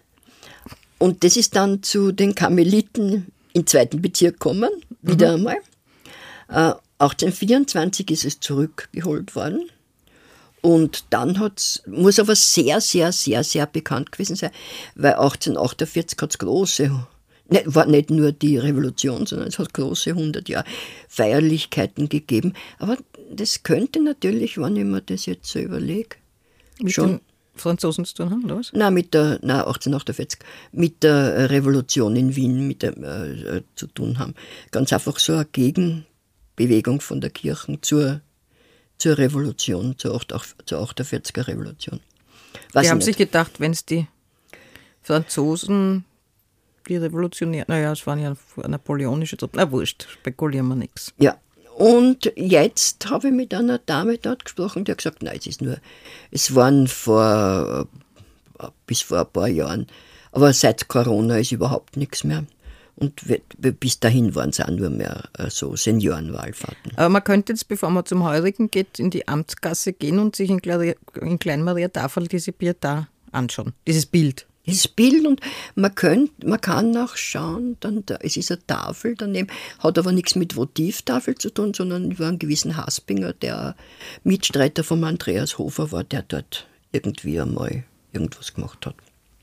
Und 0.98 1.24
das 1.24 1.36
ist 1.36 1.54
dann 1.56 1.82
zu 1.82 2.12
den 2.12 2.34
Karmeliten 2.34 3.26
im 3.52 3.66
zweiten 3.66 4.02
Bezirk 4.02 4.34
gekommen, 4.34 4.70
wieder 5.02 5.34
einmal. 5.34 5.56
Äh, 6.48 6.74
1824 6.98 8.10
ist 8.10 8.24
es 8.24 8.40
zurückgeholt 8.40 9.34
worden. 9.34 9.68
Und 10.64 11.04
dann 11.10 11.40
hat's, 11.40 11.82
muss 11.86 12.18
aber 12.18 12.34
sehr, 12.34 12.80
sehr, 12.80 13.12
sehr, 13.12 13.44
sehr 13.44 13.66
bekannt 13.66 14.12
gewesen 14.12 14.34
sein, 14.34 14.50
weil 14.94 15.12
1848 15.12 16.18
hat 16.18 16.30
es 16.30 16.38
große, 16.38 16.84
ne, 17.50 17.62
war 17.66 17.84
nicht 17.84 18.08
nur 18.08 18.32
die 18.32 18.56
Revolution, 18.56 19.26
sondern 19.26 19.48
es 19.48 19.58
hat 19.58 19.74
große 19.74 20.12
100 20.12 20.48
Jahre 20.48 20.64
Feierlichkeiten 21.10 22.08
gegeben. 22.08 22.54
Aber 22.78 22.96
das 23.30 23.62
könnte 23.62 24.02
natürlich, 24.02 24.56
wenn 24.56 24.76
ich 24.76 24.84
mir 24.84 25.02
das 25.02 25.26
jetzt 25.26 25.48
so 25.48 25.58
überlege, 25.58 26.16
Schon. 26.86 27.20
Franzosen 27.54 28.06
zu 28.06 28.14
tun 28.14 28.30
haben, 28.30 28.46
oder 28.46 28.56
was? 28.56 28.70
na, 28.72 28.90
mit 28.90 29.12
der, 29.12 29.40
na, 29.42 29.66
1848, 29.66 30.40
mit 30.72 31.02
der 31.02 31.50
Revolution 31.50 32.16
in 32.16 32.36
Wien 32.36 32.66
mit 32.66 32.80
der, 32.80 32.96
äh, 32.96 33.58
äh, 33.58 33.62
zu 33.74 33.86
tun 33.86 34.18
haben. 34.18 34.34
Ganz 34.70 34.94
einfach 34.94 35.18
so 35.18 35.34
eine 35.34 35.44
Gegenbewegung 35.44 37.02
von 37.02 37.20
der 37.20 37.28
Kirche 37.28 37.78
zur, 37.82 38.22
zur 39.04 39.18
Revolution, 39.18 39.98
zur, 39.98 40.14
8, 40.14 40.34
zur 40.64 40.80
48er 40.80 41.46
Revolution. 41.46 42.00
Weiß 42.72 42.84
Die 42.84 42.90
haben 42.90 42.98
nicht. 42.98 43.04
sich 43.04 43.16
gedacht, 43.18 43.60
wenn 43.60 43.72
es 43.72 43.84
die 43.84 44.06
Franzosen, 45.02 46.06
die 46.88 46.96
Revolutionäre, 46.96 47.66
naja, 47.68 47.92
es 47.92 48.06
waren 48.06 48.18
ja 48.18 48.34
napoleonische 48.66 49.36
Truppen, 49.36 49.58
na 49.58 49.70
wurscht, 49.70 50.06
spekulieren 50.10 50.68
wir 50.68 50.76
nichts. 50.76 51.12
Ja. 51.18 51.36
Und 51.76 52.32
jetzt 52.34 53.10
habe 53.10 53.28
ich 53.28 53.34
mit 53.34 53.52
einer 53.52 53.76
Dame 53.76 54.16
dort 54.16 54.46
gesprochen, 54.46 54.86
die 54.86 54.92
hat 54.92 54.98
gesagt, 54.98 55.22
nein, 55.22 55.36
es 55.38 55.48
ist 55.48 55.60
nur, 55.60 55.76
es 56.30 56.54
waren 56.54 56.88
vor, 56.88 57.86
äh, 58.58 58.66
bis 58.86 59.02
vor 59.02 59.18
ein 59.18 59.32
paar 59.34 59.48
Jahren, 59.48 59.86
aber 60.32 60.54
seit 60.54 60.88
Corona 60.88 61.36
ist 61.36 61.52
überhaupt 61.52 61.98
nichts 61.98 62.24
mehr. 62.24 62.46
Und 62.96 63.22
bis 63.80 63.98
dahin 63.98 64.34
waren 64.34 64.50
es 64.50 64.60
auch 64.60 64.70
nur 64.70 64.88
mehr 64.90 65.24
äh, 65.36 65.50
so 65.50 65.74
Seniorenwahlfahrten. 65.74 66.92
Aber 66.96 67.08
man 67.08 67.24
könnte 67.24 67.52
jetzt, 67.52 67.66
bevor 67.66 67.90
man 67.90 68.06
zum 68.06 68.22
Heurigen 68.22 68.70
geht, 68.70 68.98
in 69.00 69.10
die 69.10 69.26
Amtsgasse 69.26 69.92
gehen 69.92 70.18
und 70.20 70.36
sich 70.36 70.48
in, 70.48 70.62
Klein- 70.62 70.94
in 71.20 71.38
Klein-Maria 71.38 71.88
Tafel 71.88 72.28
diese 72.28 72.52
Pietà 72.52 73.06
anschauen, 73.32 73.72
dieses 73.86 74.06
Bild. 74.06 74.46
Das 74.66 74.88
Bild 74.88 75.26
und 75.26 75.40
man, 75.74 75.94
könnt, 75.94 76.42
man 76.42 76.58
kann 76.58 76.90
nachschauen, 76.92 77.76
dann 77.80 78.06
da, 78.06 78.16
es 78.22 78.38
ist 78.38 78.50
eine 78.50 78.66
Tafel 78.66 79.14
daneben, 79.14 79.48
hat 79.80 79.98
aber 79.98 80.10
nichts 80.10 80.36
mit 80.36 80.56
Votivtafel 80.56 81.34
zu 81.34 81.50
tun, 81.50 81.74
sondern 81.74 82.10
über 82.12 82.28
einen 82.28 82.38
gewissen 82.38 82.76
Haspinger, 82.76 83.34
der 83.34 83.76
Mitstreiter 84.22 84.82
von 84.82 85.04
Andreas 85.04 85.58
Hofer 85.58 85.92
war, 85.92 86.02
der 86.04 86.22
dort 86.22 86.66
irgendwie 86.92 87.38
einmal 87.38 87.84
irgendwas 88.12 88.54
gemacht 88.54 88.86
hat. 88.86 88.94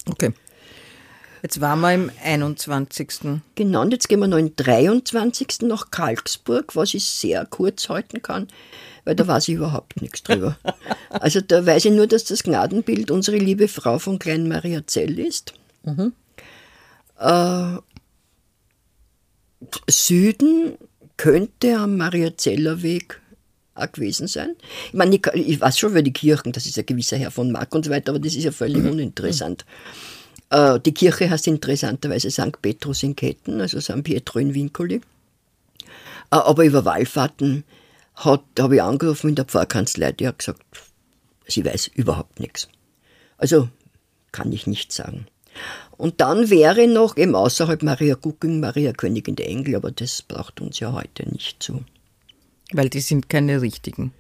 Okay. 0.10 0.32
Jetzt 1.42 1.60
waren 1.60 1.80
wir 1.82 1.94
im 1.94 2.12
21. 2.24 3.42
Genau, 3.56 3.82
und 3.82 3.92
jetzt 3.92 4.08
gehen 4.08 4.20
wir 4.20 4.28
noch 4.28 4.38
den 4.38 4.56
23. 4.56 5.62
nach 5.62 5.90
Kalksburg, 5.90 6.76
was 6.76 6.94
ich 6.94 7.06
sehr 7.06 7.46
kurz 7.46 7.90
halten 7.90 8.22
kann, 8.22 8.48
weil 9.06 9.16
da 9.16 9.28
weiß 9.28 9.48
ich 9.48 9.56
überhaupt 9.56 10.02
nichts 10.02 10.24
drüber. 10.24 10.58
Also 11.10 11.42
da 11.42 11.66
weiß 11.66 11.86
ich 11.86 11.92
nur, 11.92 12.08
dass 12.08 12.24
das 12.24 12.42
Gnadenbild 12.42 13.12
unsere 13.12 13.38
liebe 13.38 13.68
Frau 13.68 14.00
von 14.00 14.18
Klein 14.18 14.48
Maria 14.48 14.88
Zell 14.88 15.20
ist. 15.20 15.54
Äh, 17.20 17.78
Süden 19.90 20.78
könnte 21.18 21.78
am 21.78 21.98
Mariazeller 21.98 22.82
Weg 22.82 23.22
auch 23.76 23.92
gewesen 23.92 24.28
sein. 24.28 24.56
Ich 24.88 24.94
meine, 24.94 25.16
ich, 25.16 25.28
ich 25.34 25.60
weiß 25.60 25.78
schon 25.78 25.92
über 25.92 26.02
die 26.02 26.14
Kirchen, 26.14 26.54
das 26.54 26.66
ist 26.66 26.80
ein 26.80 26.86
gewisser 26.86 27.18
Herr 27.18 27.30
von 27.30 27.52
Mark 27.52 27.76
und 27.76 27.86
so 27.86 27.92
weiter, 27.92 28.12
aber 28.12 28.20
das 28.20 28.36
ist 28.36 28.46
ja 28.46 28.52
völlig 28.52 28.84
uninteressant. 28.84 29.64
Äh, 29.64 30.21
die 30.80 30.94
Kirche 30.94 31.30
heißt 31.30 31.48
interessanterweise 31.48 32.30
St. 32.32 32.62
Petrus 32.62 33.04
in 33.04 33.16
Ketten, 33.16 33.62
also 33.62 33.80
St. 33.80 34.04
Pietro 34.04 34.40
in 34.40 34.54
Vincoli. 34.54 34.96
Äh, 34.96 35.02
aber 36.30 36.66
über 36.66 36.84
Wallfahrten 36.86 37.64
hat- 38.16 38.44
habe 38.60 38.76
ich 38.76 38.82
angerufen 38.82 39.30
in 39.30 39.36
der 39.36 39.46
Pfarrkanzlei, 39.46 40.12
die 40.12 40.28
hat 40.28 40.40
gesagt, 40.40 40.62
sie 41.48 41.64
weiß 41.66 41.88
überhaupt 41.96 42.40
nichts. 42.40 42.68
Also 43.38 43.70
kann 44.32 44.52
ich 44.52 44.68
nicht 44.68 44.92
sagen. 44.92 45.28
Und 45.98 46.22
dann 46.22 46.50
wäre 46.50 46.88
noch 46.88 47.18
eben 47.18 47.36
außerhalb 47.36 47.84
Maria 47.84 48.16
Gucking, 48.16 48.60
Maria 48.60 48.94
Königin 48.94 49.36
der 49.36 49.48
Engel, 49.50 49.76
aber 49.76 49.92
das 49.92 50.22
braucht 50.22 50.62
uns 50.62 50.80
ja 50.80 50.94
heute 50.94 51.30
nicht 51.30 51.62
zu. 51.62 51.84
Weil 52.72 52.90
die 52.90 53.02
sind 53.02 53.28
keine 53.30 53.62
richtigen. 53.62 54.14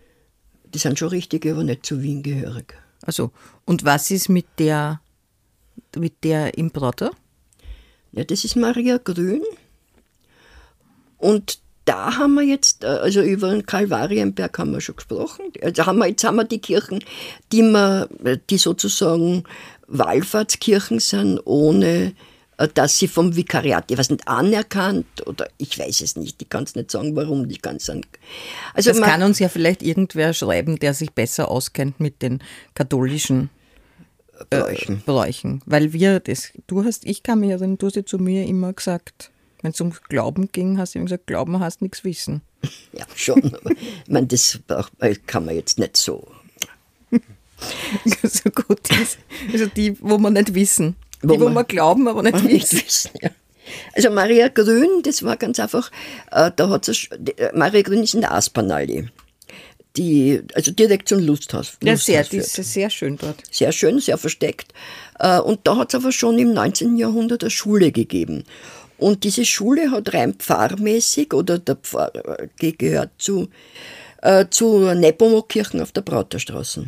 Die 0.73 0.77
sind 0.79 0.99
schon 0.99 1.09
richtige, 1.09 1.51
aber 1.53 1.63
nicht 1.63 1.85
zu 1.85 2.01
Wien 2.01 2.21
gehörig. 2.23 2.75
Also, 3.03 3.31
und 3.65 3.83
was 3.85 4.11
ist 4.11 4.27
mit 4.29 4.45
der, 4.59 4.99
mit 5.97 6.23
der 6.23 6.57
im 6.57 6.71
Prater? 6.71 7.11
Ja, 8.11 8.23
das 8.23 8.43
ist 8.43 8.55
Maria 8.55 8.97
Grün. 8.97 9.41
Und 11.17 11.59
da 11.85 12.17
haben 12.17 12.35
wir 12.35 12.43
jetzt, 12.43 12.83
äh, 12.83 12.87
also 12.87 13.21
über 13.21 13.51
den 13.51 13.65
Kalvarienberg 13.65 14.57
haben 14.57 14.71
wir 14.71 14.81
schon 14.81 14.95
gesprochen. 14.95 15.45
Also 15.61 15.85
haben 15.85 15.99
wir, 15.99 16.07
jetzt 16.07 16.23
haben 16.23 16.35
wir 16.35 16.43
die 16.43 16.59
Kirchen, 16.59 17.03
die, 17.51 17.61
wir, 17.61 18.07
die 18.49 18.57
sozusagen 18.57 19.43
Wallfahrtskirchen 19.87 20.99
sind, 20.99 21.39
ohne 21.45 22.13
äh, 22.57 22.67
dass 22.73 22.97
sie 22.99 23.07
vom 23.07 23.35
Vikariat, 23.35 23.89
ich 23.91 23.97
weiß 23.97 24.09
nicht, 24.11 24.27
anerkannt 24.27 25.05
oder 25.27 25.47
ich 25.57 25.77
weiß 25.77 26.01
es 26.01 26.15
nicht, 26.15 26.41
ich 26.41 26.49
kann 26.49 26.63
es 26.63 26.75
nicht 26.75 26.91
sagen, 26.91 27.15
warum 27.15 27.47
die 27.47 27.57
ganz. 27.57 27.89
Also 27.89 28.01
Das 28.91 28.99
man- 28.99 29.09
kann 29.09 29.23
uns 29.23 29.39
ja 29.39 29.49
vielleicht 29.49 29.81
irgendwer 29.83 30.33
schreiben, 30.33 30.77
der 30.79 30.93
sich 30.93 31.11
besser 31.11 31.49
auskennt 31.49 31.99
mit 31.99 32.21
den 32.21 32.43
katholischen 32.75 33.49
äh, 34.49 34.59
Bräuchen. 34.59 35.01
Bräuchen. 35.05 35.61
Weil 35.65 35.93
wir 35.93 36.19
das, 36.19 36.51
du 36.67 36.83
hast, 36.83 37.05
ich 37.05 37.23
kann 37.23 37.39
mich 37.39 37.51
erinnern, 37.51 37.77
du 37.77 37.87
hast 37.87 37.95
ja 37.95 38.05
zu 38.05 38.17
mir 38.17 38.45
immer 38.45 38.73
gesagt, 38.73 39.31
wenn 39.61 39.71
es 39.71 39.81
um 39.81 39.93
Glauben 40.09 40.49
ging, 40.51 40.77
hast 40.77 40.95
du 40.95 40.99
immer 40.99 41.05
gesagt, 41.07 41.27
Glauben 41.27 41.59
hast 41.59 41.81
nichts 41.81 42.03
wissen. 42.03 42.41
Ja, 42.93 43.05
schon. 43.15 43.43
Aber, 43.55 43.71
ich 43.71 44.09
meine, 44.09 44.27
das 44.27 44.59
braucht- 44.67 44.91
kann 45.27 45.45
man 45.45 45.55
jetzt 45.55 45.79
nicht 45.79 45.97
so. 45.97 46.27
so 48.23 48.49
gut 48.49 48.89
ist. 49.01 49.17
Also 49.51 49.65
die, 49.67 49.95
wo 50.01 50.17
wir 50.17 50.29
nicht 50.29 50.53
wissen. 50.53 50.95
Wo 51.21 51.33
die, 51.33 51.39
wo 51.39 51.45
man- 51.45 51.55
wir 51.55 51.63
glauben, 51.63 52.07
aber 52.07 52.23
nicht 52.23 52.43
nicht 52.43 52.71
wissen. 52.73 52.85
wissen. 52.85 53.11
Ja. 53.21 53.29
Also 53.95 54.09
Maria 54.09 54.47
Grün, 54.49 55.01
das 55.03 55.23
war 55.23 55.37
ganz 55.37 55.59
einfach, 55.59 55.91
äh, 56.31 56.51
da 56.55 56.69
hat 56.69 56.87
es, 56.87 57.07
Maria 57.53 57.81
Grün 57.83 58.03
ist 58.03 58.13
in 58.15 58.21
der 58.21 58.33
Aspanallee. 58.33 59.07
Die, 59.97 60.41
also 60.53 60.71
direkt 60.71 61.09
zum 61.09 61.19
Lusthaus. 61.19 61.73
Ja, 61.83 61.97
sehr, 61.97 62.23
die 62.23 62.37
ist 62.37 62.73
sehr 62.73 62.89
schön 62.89 63.17
dort. 63.17 63.35
Sehr 63.51 63.71
schön, 63.73 63.99
sehr 63.99 64.17
versteckt. 64.17 64.73
Äh, 65.19 65.39
Und 65.39 65.61
da 65.65 65.75
hat 65.77 65.93
es 65.93 65.99
aber 65.99 66.11
schon 66.13 66.39
im 66.39 66.53
19. 66.53 66.95
Jahrhundert 66.97 67.43
eine 67.43 67.49
Schule 67.51 67.91
gegeben. 67.91 68.45
Und 68.97 69.23
diese 69.25 69.43
Schule 69.45 69.91
hat 69.91 70.13
rein 70.13 70.35
pfarrmäßig, 70.35 71.33
oder 71.33 71.59
der 71.59 71.75
Pfarr 71.75 72.15
äh, 72.15 72.47
ge- 72.57 72.71
gehört 72.77 73.09
zu, 73.17 73.49
äh, 74.21 74.45
zu 74.49 74.93
Nepomuk-Kirchen 74.93 75.81
auf 75.81 75.91
der 75.91 76.01
Brauterstraße. 76.01 76.85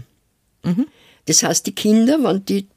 Das 1.26 1.44
heißt, 1.44 1.66
die 1.68 1.76
Kinder, 1.76 2.24
wenn 2.24 2.46
die 2.46 2.68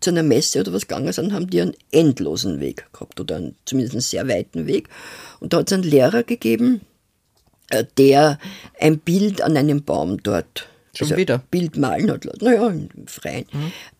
zu 0.00 0.10
einer 0.10 0.22
Messe 0.22 0.60
oder 0.60 0.72
was 0.72 0.86
gegangen 0.88 1.12
sind, 1.12 1.32
haben 1.32 1.48
die 1.50 1.60
einen 1.60 1.74
endlosen 1.90 2.60
Weg 2.60 2.86
gehabt 2.92 3.18
oder 3.20 3.36
einen, 3.36 3.56
zumindest 3.66 3.94
einen 3.94 4.00
sehr 4.02 4.28
weiten 4.28 4.66
Weg. 4.66 4.88
Und 5.40 5.52
da 5.52 5.58
hat 5.58 5.66
es 5.68 5.72
einen 5.74 5.82
Lehrer 5.82 6.22
gegeben, 6.22 6.80
der 7.98 8.38
ein 8.80 8.98
Bild 8.98 9.42
an 9.42 9.56
einem 9.56 9.82
Baum 9.82 10.22
dort 10.22 10.68
Schon 10.94 11.16
wieder? 11.16 11.38
Bild 11.50 11.76
malen 11.76 12.10
hat 12.10 12.24
lassen. 12.24 12.44
Naja, 12.44 12.68
im 12.68 12.88
Freien. 13.06 13.44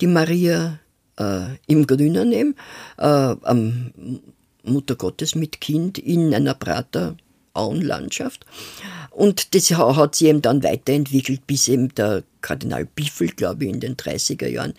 Die 0.01 0.07
Maria 0.07 0.79
äh, 1.19 1.47
im 1.67 1.87
Grünen 1.87 2.33
eben, 2.33 2.55
äh, 2.99 3.05
am 3.05 3.93
Mutter 4.63 4.95
Gottes 4.97 5.35
mit 5.35 5.61
Kind 5.61 5.99
in 5.99 6.35
einer 6.35 6.55
Prater 6.55 7.17
Auenlandschaft. 7.53 8.47
Und 9.11 9.55
das 9.55 9.71
ha- 9.73 9.97
hat 9.97 10.15
sich 10.15 10.29
eben 10.29 10.43
dann 10.43 10.63
weiterentwickelt, 10.63 11.47
bis 11.47 11.69
eben 11.69 11.95
der 11.95 12.23
Kardinal 12.43 12.85
Biffel, 12.87 13.29
glaube 13.29 13.65
ich, 13.65 13.71
in 13.73 13.81
den 13.81 13.97
30er 13.97 14.47
Jahren, 14.49 14.75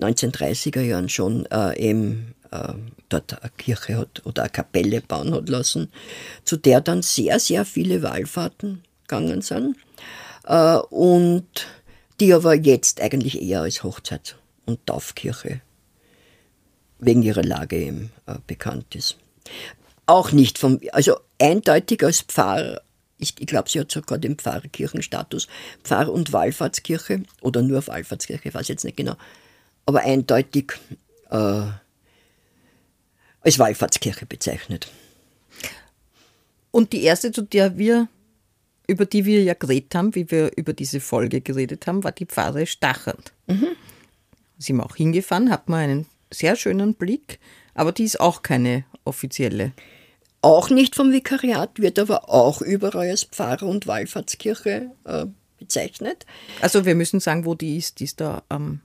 1930er 0.00 0.80
Jahren 0.80 1.08
schon 1.08 1.46
äh, 1.46 1.78
eben 1.78 2.34
äh, 2.54 2.74
dort 3.08 3.42
eine 3.42 3.50
Kirche 3.56 3.98
hat 3.98 4.24
oder 4.24 4.42
eine 4.42 4.50
Kapelle 4.50 5.00
bauen 5.00 5.34
hat 5.34 5.48
lassen, 5.48 5.90
zu 6.44 6.56
der 6.56 6.80
dann 6.80 7.02
sehr, 7.02 7.40
sehr 7.40 7.64
viele 7.64 8.02
Wallfahrten 8.02 8.82
gegangen 9.02 9.42
sind. 9.42 9.76
Äh, 10.46 10.76
und 10.76 11.66
die 12.20 12.32
aber 12.32 12.54
jetzt 12.54 13.00
eigentlich 13.00 13.42
eher 13.42 13.62
als 13.62 13.82
Hochzeits- 13.82 14.36
und 14.66 14.86
Taufkirche 14.86 15.60
wegen 17.00 17.22
ihrer 17.22 17.42
Lage 17.42 17.76
eben 17.76 18.12
äh, 18.26 18.36
bekannt 18.46 18.94
ist. 18.94 19.16
Auch 20.06 20.32
nicht 20.32 20.58
vom, 20.58 20.80
also 20.92 21.18
eindeutig 21.40 22.02
als 22.04 22.22
Pfarr, 22.22 22.80
ich, 23.18 23.34
ich 23.38 23.46
glaube, 23.46 23.68
sie 23.68 23.80
hat 23.80 23.90
sogar 23.90 24.18
den 24.18 24.36
Pfarrkirchenstatus, 24.36 25.48
Pfarr- 25.82 26.12
und 26.12 26.32
Wallfahrtskirche 26.32 27.24
oder 27.40 27.62
nur 27.62 27.86
Wallfahrtskirche, 27.86 28.48
ich 28.48 28.54
weiß 28.54 28.68
jetzt 28.68 28.84
nicht 28.84 28.96
genau, 28.96 29.16
aber 29.86 30.00
eindeutig 30.00 30.72
äh, 31.30 31.62
als 33.44 33.58
Wallfahrtskirche 33.58 34.26
bezeichnet. 34.26 34.88
Und 36.70 36.92
die 36.92 37.02
erste, 37.02 37.30
zu 37.30 37.42
der 37.42 37.78
wir, 37.78 38.08
über 38.88 39.06
die 39.06 39.24
wir 39.24 39.42
ja 39.42 39.54
geredet 39.54 39.94
haben, 39.94 40.14
wie 40.14 40.30
wir 40.30 40.50
über 40.56 40.72
diese 40.72 40.98
Folge 40.98 41.40
geredet 41.40 41.86
haben, 41.86 42.02
war 42.02 42.12
die 42.12 42.26
Pfarre 42.26 42.66
Stachert. 42.66 43.32
Sind 44.58 44.76
wir 44.76 44.84
auch 44.84 44.96
hingefahren, 44.96 45.50
hat 45.50 45.68
man 45.68 45.78
einen 45.80 46.06
sehr 46.32 46.56
schönen 46.56 46.94
Blick, 46.94 47.38
aber 47.74 47.92
die 47.92 48.04
ist 48.04 48.18
auch 48.18 48.42
keine 48.42 48.84
offizielle. 49.04 49.72
Auch 50.42 50.68
nicht 50.68 50.94
vom 50.94 51.12
Vikariat, 51.12 51.78
wird 51.78 51.98
aber 51.98 52.28
auch 52.28 52.60
überall 52.60 53.10
als 53.10 53.24
Pfarr- 53.24 53.62
und 53.62 53.86
Wallfahrtskirche 53.86 54.90
äh, 55.04 55.26
bezeichnet. 55.58 56.26
Also 56.60 56.84
wir 56.84 56.94
müssen 56.94 57.20
sagen, 57.20 57.44
wo 57.44 57.54
die 57.54 57.76
ist. 57.78 58.00
Die 58.00 58.04
ist 58.04 58.20
da 58.20 58.42
am 58.48 58.80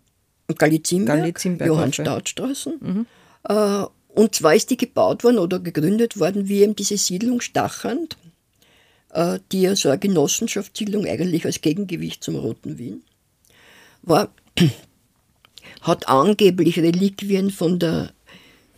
Galizienberg, 0.48 1.20
Galizienberg, 1.20 1.68
Johann 1.68 1.90
okay. 1.90 2.04
Staudstraßen. 2.04 3.08
Äh, 3.44 3.84
und 4.10 4.36
zwar 4.36 4.56
ist 4.56 4.70
die 4.70 4.78
gebaut 4.78 5.24
worden 5.24 5.40
oder 5.40 5.60
gegründet 5.60 6.20
worden 6.20 6.50
wie 6.50 6.62
eben 6.62 6.76
diese 6.76 6.98
Siedlung 6.98 7.42
Stachand, 7.42 8.18
äh, 9.12 9.40
die 9.52 9.62
ja 9.62 9.76
so 9.76 9.90
eine 9.90 10.00
Genossenschaftssiedlung 10.00 11.06
eigentlich 11.06 11.46
als 11.46 11.62
Gegengewicht 11.62 12.24
zum 12.24 12.36
Roten 12.36 12.78
Wien 12.78 13.04
war, 14.02 14.34
hat 15.82 16.08
angeblich 16.08 16.80
Reliquien 16.80 17.52
von 17.52 17.80
der 17.80 18.12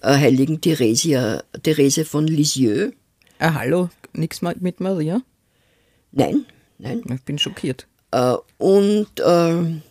äh, 0.02 0.14
heiligen 0.14 0.62
Theresia, 0.62 1.44
Therese 1.64 2.06
von 2.06 2.28
Lisieux. 2.28 2.94
Ah, 3.40 3.54
hallo, 3.56 3.90
nichts 4.14 4.42
mit 4.42 4.80
Maria. 4.80 5.22
Nein, 6.12 6.46
nein. 6.78 7.02
Ich 7.14 7.24
bin 7.24 7.40
schockiert. 7.40 7.88
Äh, 8.12 8.36
und 8.58 9.20
äh, 9.20 9.82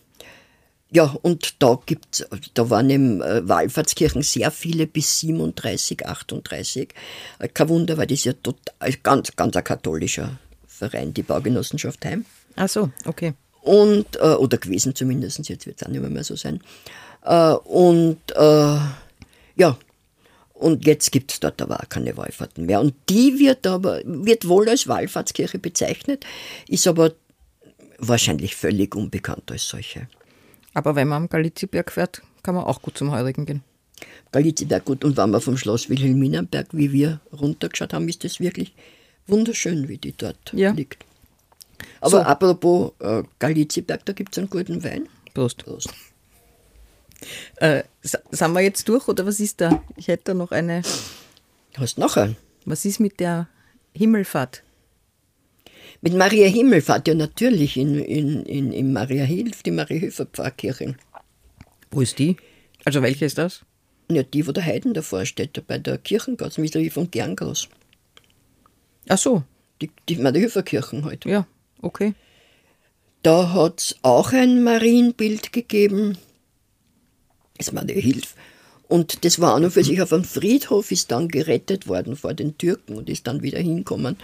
ja, 0.93 1.05
und 1.21 1.61
da 1.63 1.79
gibt's, 1.85 2.25
da 2.53 2.69
waren 2.69 2.89
im 2.89 3.21
äh, 3.21 3.47
Wallfahrtskirchen 3.47 4.23
sehr 4.23 4.51
viele 4.51 4.87
bis 4.87 5.21
37, 5.21 6.05
38. 6.05 6.89
Äh, 7.39 7.47
kein 7.47 7.69
Wunder, 7.69 7.97
weil 7.97 8.07
das 8.07 8.25
ja 8.25 8.33
total, 8.33 8.91
ganz, 9.01 9.33
ganz 9.37 9.55
ein 9.55 9.63
katholischer 9.63 10.37
Verein, 10.67 11.13
die 11.13 11.23
Baugenossenschaft 11.23 12.03
Heim. 12.03 12.25
Ach 12.57 12.67
so, 12.67 12.89
okay. 13.05 13.33
Und, 13.61 14.17
äh, 14.17 14.33
oder 14.33 14.57
gewesen 14.57 14.93
zumindest, 14.93 15.47
jetzt 15.47 15.65
wird 15.65 15.81
es 15.81 15.87
auch 15.87 15.91
nicht 15.91 16.01
mehr 16.01 16.23
so 16.25 16.35
sein. 16.35 16.59
Äh, 17.23 17.53
und 17.53 18.19
äh, 18.35 18.77
ja, 19.55 19.77
und 20.53 20.85
jetzt 20.85 21.11
gibt 21.13 21.31
es 21.31 21.39
dort 21.39 21.61
aber 21.61 21.79
auch 21.79 21.89
keine 21.89 22.17
Wallfahrten 22.17 22.65
mehr. 22.65 22.81
Und 22.81 22.95
die 23.07 23.39
wird 23.39 23.65
aber, 23.65 24.01
wird 24.03 24.47
wohl 24.47 24.67
als 24.67 24.89
Wallfahrtskirche 24.89 25.57
bezeichnet, 25.57 26.25
ist 26.67 26.85
aber 26.85 27.13
wahrscheinlich 27.97 28.55
völlig 28.55 28.93
unbekannt 28.93 29.49
als 29.51 29.69
solche. 29.69 30.07
Aber 30.73 30.95
wenn 30.95 31.07
man 31.07 31.23
am 31.23 31.29
Galiziberg 31.29 31.91
fährt, 31.91 32.21
kann 32.43 32.55
man 32.55 32.63
auch 32.63 32.81
gut 32.81 32.97
zum 32.97 33.11
Heurigen 33.11 33.45
gehen. 33.45 33.63
Galiziberg 34.31 34.85
gut. 34.85 35.03
Und 35.03 35.17
wenn 35.17 35.29
wir 35.31 35.41
vom 35.41 35.57
Schloss 35.57 35.89
Wilhelminenberg, 35.89 36.67
wie 36.71 36.91
wir 36.91 37.19
runtergeschaut 37.31 37.93
haben, 37.93 38.07
ist 38.09 38.23
das 38.23 38.39
wirklich 38.39 38.73
wunderschön, 39.27 39.87
wie 39.89 39.97
die 39.97 40.13
dort 40.13 40.53
Ja. 40.53 40.71
liegt. 40.71 41.05
Aber 41.99 42.09
So. 42.11 42.19
apropos 42.21 42.91
äh, 42.99 43.23
Galiziberg, 43.39 44.05
da 44.05 44.13
gibt 44.13 44.31
es 44.33 44.37
einen 44.39 44.49
guten 44.49 44.83
Wein. 44.83 45.07
Prost. 45.33 45.63
Prost. 45.65 45.89
Äh, 47.57 47.83
sind 48.01 48.53
wir 48.53 48.61
jetzt 48.61 48.87
durch 48.89 49.07
oder 49.07 49.25
was 49.25 49.39
ist 49.39 49.61
da? 49.61 49.83
Ich 49.95 50.07
hätte 50.07 50.23
da 50.25 50.33
noch 50.33 50.51
eine. 50.51 50.81
Hast 51.77 51.97
noch 51.97 52.17
einen? 52.17 52.35
Was 52.65 52.85
ist 52.85 52.99
mit 52.99 53.19
der 53.19 53.47
Himmelfahrt? 53.93 54.63
Mit 56.01 56.13
Maria 56.15 56.47
Himmelfahrt, 56.47 57.07
ja 57.07 57.13
natürlich 57.13 57.77
in, 57.77 57.99
in, 57.99 58.43
in, 58.43 58.71
in 58.71 58.91
Maria 58.91 59.23
Hilf, 59.23 59.61
die 59.61 59.71
Maria 59.71 59.99
Hilfer 59.99 60.25
Pfarrkirche. 60.25 60.95
Wo 61.91 62.01
ist 62.01 62.17
die? 62.17 62.37
Also 62.85 63.01
welche 63.03 63.25
ist 63.25 63.37
das? 63.37 63.61
Ja, 64.09 64.23
die, 64.23 64.47
wo 64.47 64.51
der 64.51 64.65
Heiden 64.65 64.93
davor 64.95 65.25
steht, 65.25 65.61
bei 65.67 65.77
der 65.77 65.97
Kirchengasse, 65.99 66.61
wie 66.63 66.89
von 66.89 67.11
Gerngroß. 67.11 67.69
Ach 69.09 69.17
so, 69.17 69.43
Die, 69.81 69.91
die 70.09 70.15
Maria 70.15 70.41
Hilfer 70.41 70.63
Kirchen 70.63 71.05
halt. 71.05 71.25
ja, 71.25 71.45
okay. 71.81 72.13
Da 73.23 73.53
hat 73.53 73.79
es 73.81 73.95
auch 74.01 74.33
ein 74.33 74.63
Marienbild 74.63 75.53
gegeben. 75.53 76.17
Das 77.57 77.71
Maria 77.71 78.01
Hilf. 78.01 78.35
Und 78.91 79.23
das 79.23 79.39
war 79.39 79.55
an 79.55 79.63
und 79.63 79.71
für 79.71 79.85
sich 79.85 80.01
auf 80.01 80.11
einem 80.11 80.25
Friedhof, 80.25 80.91
ist 80.91 81.11
dann 81.13 81.29
gerettet 81.29 81.87
worden 81.87 82.17
vor 82.17 82.33
den 82.33 82.57
Türken 82.57 82.97
und 82.97 83.09
ist 83.09 83.25
dann 83.25 83.41
wieder 83.41 83.59
hinkommen. 83.59 84.17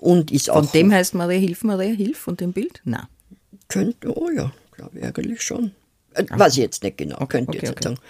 Und 0.00 0.30
ist 0.30 0.48
Von 0.48 0.66
auch. 0.66 0.70
dem 0.70 0.92
heißt 0.92 1.14
Maria 1.14 1.38
Hilf, 1.38 1.64
Maria 1.64 1.94
Hilf 1.94 2.18
von 2.18 2.36
dem 2.36 2.52
Bild? 2.52 2.82
Na. 2.84 3.08
Könnte, 3.68 4.14
oh 4.14 4.28
ja, 4.28 4.52
glaube 4.72 4.98
ich 4.98 5.04
eigentlich 5.06 5.40
schon. 5.40 5.70
Äh, 6.12 6.26
weiß 6.28 6.52
ich 6.52 6.58
jetzt 6.58 6.82
nicht 6.82 6.98
genau, 6.98 7.24
könnte 7.24 7.56
ich 7.56 7.62
okay, 7.62 7.66
jetzt 7.68 7.86
nicht 7.86 8.00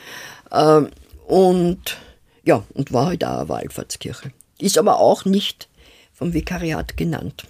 sagen. 0.51 0.88
Ähm, 0.88 0.91
und 1.29 1.97
ja, 2.43 2.65
und 2.75 2.93
war 2.93 3.07
halt 3.07 3.25
auch 3.25 3.38
eine 3.38 3.49
Wallfahrtskirche. 3.49 4.33
Ist 4.59 4.79
aber 4.79 4.99
auch 4.99 5.25
nicht 5.25 5.69
vom 6.12 6.35
Vikariat 6.35 6.97
genannt. 6.97 7.45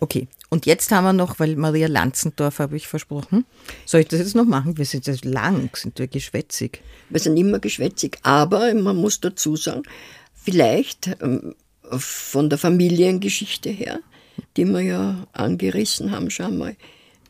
Okay, 0.00 0.28
und 0.54 0.66
jetzt 0.66 0.92
haben 0.92 1.02
wir 1.02 1.12
noch, 1.12 1.40
weil 1.40 1.56
Maria 1.56 1.88
Lanzendorf 1.88 2.60
habe 2.60 2.76
ich 2.76 2.86
versprochen. 2.86 3.44
Soll 3.86 4.02
ich 4.02 4.06
das 4.06 4.20
jetzt 4.20 4.36
noch 4.36 4.44
machen? 4.44 4.78
Wir 4.78 4.84
sind 4.84 5.04
jetzt 5.08 5.24
lang, 5.24 5.68
sind 5.74 5.98
wir 5.98 6.06
geschwätzig. 6.06 6.80
Wir 7.10 7.18
sind 7.18 7.36
immer 7.36 7.58
geschwätzig, 7.58 8.18
aber 8.22 8.72
man 8.72 8.94
muss 8.94 9.18
dazu 9.18 9.56
sagen, 9.56 9.82
vielleicht 10.32 11.10
ähm, 11.20 11.56
von 11.90 12.48
der 12.50 12.58
Familiengeschichte 12.60 13.68
her, 13.68 13.98
die 14.56 14.64
wir 14.64 14.80
ja 14.80 15.26
angerissen 15.32 16.12
haben 16.12 16.30
schon 16.30 16.56
mal, 16.56 16.76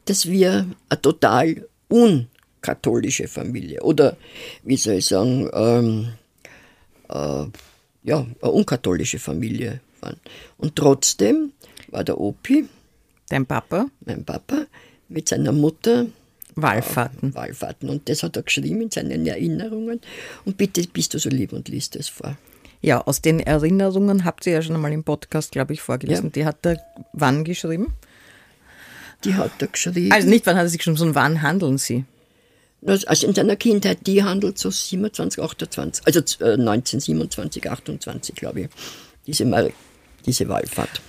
dass 0.04 0.26
wir 0.26 0.66
eine 0.90 1.00
total 1.00 1.66
unkatholische 1.88 3.26
Familie 3.26 3.80
oder 3.84 4.18
wie 4.64 4.76
soll 4.76 4.96
ich 4.96 5.06
sagen, 5.06 5.48
ähm, 5.54 6.08
äh, 7.08 7.46
ja, 8.02 8.26
eine 8.42 8.50
unkatholische 8.50 9.18
Familie 9.18 9.80
waren. 10.02 10.20
Und 10.58 10.76
trotzdem 10.76 11.52
war 11.88 12.04
der 12.04 12.20
Opi, 12.20 12.68
Dein 13.34 13.46
Papa? 13.46 13.86
mein 14.06 14.24
Papa, 14.24 14.66
mit 15.08 15.28
seiner 15.28 15.50
Mutter 15.50 16.06
Wallfahrten. 16.54 17.34
Wallfahrten. 17.34 17.90
Und 17.90 18.08
das 18.08 18.22
hat 18.22 18.36
er 18.36 18.44
geschrieben 18.44 18.82
in 18.82 18.92
seinen 18.92 19.26
Erinnerungen. 19.26 20.00
Und 20.44 20.56
bitte 20.56 20.86
bist 20.86 21.14
du 21.14 21.18
so 21.18 21.30
lieb 21.30 21.52
und 21.52 21.66
liest 21.66 21.96
es 21.96 22.08
vor. 22.08 22.36
Ja, 22.80 23.00
aus 23.00 23.22
den 23.22 23.40
Erinnerungen 23.40 24.24
habt 24.24 24.46
ihr 24.46 24.52
ja 24.52 24.62
schon 24.62 24.76
einmal 24.76 24.92
im 24.92 25.02
Podcast, 25.02 25.50
glaube 25.50 25.72
ich, 25.72 25.80
vorgelesen. 25.82 26.26
Ja. 26.26 26.30
Die 26.30 26.44
hat 26.44 26.64
er 26.64 26.80
wann 27.12 27.42
geschrieben? 27.42 27.94
Die 29.24 29.34
hat 29.34 29.50
er 29.58 29.66
geschrieben. 29.66 30.12
Also 30.12 30.28
nicht 30.28 30.46
wann 30.46 30.54
hat 30.54 30.66
er 30.66 30.68
sie 30.68 30.78
geschrieben, 30.78 30.96
sondern 30.96 31.16
wann 31.16 31.42
handeln 31.42 31.76
sie? 31.76 32.04
Also 32.86 33.26
in 33.26 33.34
seiner 33.34 33.56
Kindheit, 33.56 34.06
die 34.06 34.22
handelt 34.22 34.58
so 34.58 34.70
27, 34.70 35.42
28, 35.42 36.06
also 36.06 36.20
äh, 36.20 36.52
1927, 36.52 37.68
28, 37.68 38.36
glaube 38.36 38.60
ich, 38.60 38.68
diese, 39.26 39.44
Mar 39.44 39.70
diese 40.24 40.48
Wallfahrt. 40.48 41.00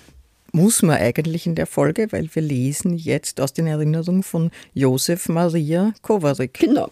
Muss 0.52 0.82
man 0.82 0.98
eigentlich 0.98 1.46
in 1.48 1.56
der 1.56 1.68
Folge, 1.68 2.12
weil 2.12 2.30
wir 2.34 2.42
lesen 2.42 2.98
jetzt 2.98 3.42
aus 3.42 3.54
den 3.54 3.68
Erinnerungen 3.68 4.24
von 4.24 4.52
Josef 4.74 5.28
Maria 5.28 5.94
Kovarik. 6.02 6.54
Genau. 6.54 6.92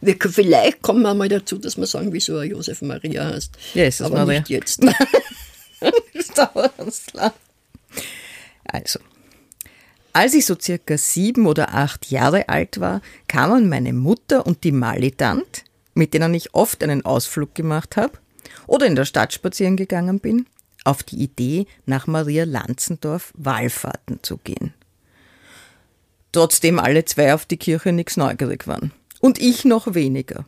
Wir, 0.00 0.16
vielleicht 0.18 0.82
kommen 0.82 1.02
wir 1.02 1.14
mal 1.14 1.28
dazu, 1.28 1.58
dass 1.58 1.76
wir 1.76 1.86
sagen, 1.86 2.12
wieso 2.12 2.36
er 2.36 2.44
Josef 2.44 2.82
Maria 2.82 3.26
heißt. 3.26 3.52
Jesus 3.74 4.06
Aber 4.06 4.24
Maria. 4.24 4.40
nicht 4.40 4.50
jetzt. 4.50 4.82
Das 6.14 6.28
dauert 6.28 6.78
uns 6.78 7.12
lang. 7.12 7.32
Also, 8.64 9.00
als 10.14 10.32
ich 10.32 10.46
so 10.46 10.56
circa 10.58 10.96
sieben 10.96 11.46
oder 11.46 11.74
acht 11.74 12.10
Jahre 12.10 12.48
alt 12.48 12.80
war, 12.80 13.02
kamen 13.28 13.68
meine 13.68 13.92
Mutter 13.92 14.46
und 14.46 14.64
die 14.64 14.72
Malitant, 14.72 15.64
mit 15.92 16.14
denen 16.14 16.32
ich 16.32 16.54
oft 16.54 16.82
einen 16.82 17.04
Ausflug 17.04 17.54
gemacht 17.54 17.96
habe 17.96 18.18
oder 18.66 18.86
in 18.86 18.96
der 18.96 19.04
Stadt 19.04 19.32
spazieren 19.32 19.76
gegangen 19.76 20.20
bin, 20.20 20.46
auf 20.84 21.02
die 21.02 21.22
Idee, 21.22 21.66
nach 21.86 22.06
Maria 22.06 22.44
Lanzendorf 22.44 23.32
Wallfahrten 23.36 24.20
zu 24.22 24.36
gehen. 24.38 24.72
trotzdem 26.32 26.78
alle 26.78 27.04
zwei 27.04 27.32
auf 27.32 27.46
die 27.46 27.56
Kirche 27.56 27.92
nichts 27.92 28.16
neugierig 28.16 28.66
waren. 28.66 28.92
Und 29.20 29.38
ich 29.40 29.64
noch 29.64 29.94
weniger. 29.94 30.44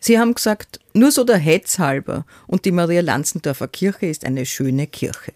Sie 0.00 0.18
haben 0.18 0.34
gesagt, 0.34 0.80
nur 0.94 1.12
so 1.12 1.22
der 1.22 1.38
Hetz 1.38 1.78
halber 1.78 2.26
und 2.48 2.64
die 2.64 2.72
Maria-Lanzendorfer 2.72 3.68
Kirche 3.68 4.06
ist 4.06 4.24
eine 4.24 4.46
schöne 4.46 4.88
Kirche. 4.88 5.32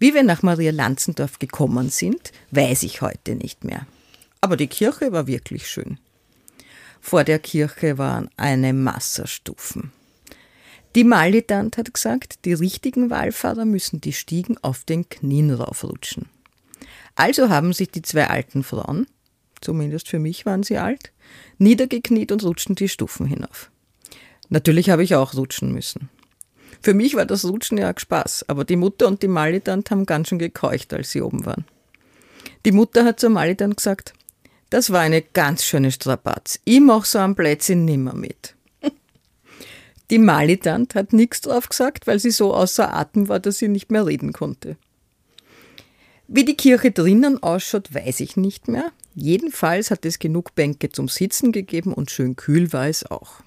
Wie 0.00 0.14
wir 0.14 0.24
nach 0.24 0.42
Maria 0.42 0.72
Lanzendorf 0.72 1.38
gekommen 1.38 1.90
sind, 1.90 2.32
weiß 2.50 2.82
ich 2.82 3.02
heute 3.02 3.36
nicht 3.36 3.62
mehr. 3.62 3.86
Aber 4.40 4.56
die 4.56 4.66
Kirche 4.66 5.12
war 5.12 5.28
wirklich 5.28 5.68
schön. 5.68 5.98
Vor 7.00 7.22
der 7.22 7.38
Kirche 7.38 7.98
waren 7.98 8.30
eine 8.36 8.72
Masse 8.72 9.28
Stufen. 9.28 9.92
Die 10.96 11.04
Malitant 11.04 11.76
hat 11.76 11.94
gesagt, 11.94 12.44
die 12.44 12.52
richtigen 12.52 13.10
Wallfahrer 13.10 13.64
müssen 13.64 14.00
die 14.00 14.12
Stiegen 14.12 14.58
auf 14.58 14.84
den 14.84 15.08
Knien 15.08 15.52
raufrutschen. 15.52 16.28
Also 17.14 17.48
haben 17.48 17.72
sich 17.72 17.90
die 17.90 18.02
zwei 18.02 18.26
alten 18.26 18.64
Frauen, 18.64 19.06
zumindest 19.60 20.08
für 20.08 20.18
mich 20.18 20.46
waren 20.46 20.64
sie 20.64 20.78
alt, 20.78 21.12
niedergekniet 21.58 22.32
und 22.32 22.42
rutschten 22.42 22.74
die 22.74 22.88
Stufen 22.88 23.26
hinauf. 23.26 23.70
Natürlich 24.48 24.90
habe 24.90 25.04
ich 25.04 25.14
auch 25.14 25.34
rutschen 25.34 25.72
müssen. 25.72 26.08
Für 26.82 26.94
mich 26.94 27.14
war 27.14 27.26
das 27.26 27.44
Rutschen 27.44 27.78
ja 27.78 27.92
Spaß, 27.96 28.46
aber 28.48 28.64
die 28.64 28.76
Mutter 28.76 29.06
und 29.06 29.22
die 29.22 29.28
Malitant 29.28 29.90
haben 29.90 30.06
ganz 30.06 30.28
schön 30.28 30.38
gekeucht, 30.38 30.92
als 30.92 31.10
sie 31.10 31.20
oben 31.20 31.44
waren. 31.46 31.66
Die 32.64 32.72
Mutter 32.72 33.04
hat 33.04 33.20
zur 33.20 33.30
Malitant 33.30 33.76
gesagt, 33.76 34.12
das 34.70 34.90
war 34.90 35.00
eine 35.00 35.22
ganz 35.22 35.64
schöne 35.64 35.92
Strapaz. 35.92 36.58
Ich 36.64 36.80
mach 36.80 37.04
so 37.04 37.18
einen 37.18 37.34
Plätzchen 37.34 37.84
nimmer 37.84 38.14
mit. 38.14 38.54
Die 40.10 40.18
Malitant 40.18 40.96
hat 40.96 41.12
nichts 41.12 41.40
drauf 41.40 41.68
gesagt, 41.68 42.06
weil 42.08 42.18
sie 42.18 42.32
so 42.32 42.52
außer 42.52 42.92
Atem 42.92 43.28
war, 43.28 43.38
dass 43.38 43.58
sie 43.58 43.68
nicht 43.68 43.92
mehr 43.92 44.06
reden 44.06 44.32
konnte. 44.32 44.76
Wie 46.26 46.44
die 46.44 46.56
Kirche 46.56 46.90
drinnen 46.90 47.42
ausschaut, 47.42 47.94
weiß 47.94 48.20
ich 48.20 48.36
nicht 48.36 48.68
mehr. 48.68 48.92
Jedenfalls 49.14 49.90
hat 49.90 50.04
es 50.04 50.18
genug 50.18 50.54
Bänke 50.54 50.90
zum 50.90 51.08
Sitzen 51.08 51.52
gegeben 51.52 51.92
und 51.92 52.10
schön 52.10 52.36
kühl 52.36 52.72
war 52.72 52.88
es 52.88 53.08
auch. 53.08 53.40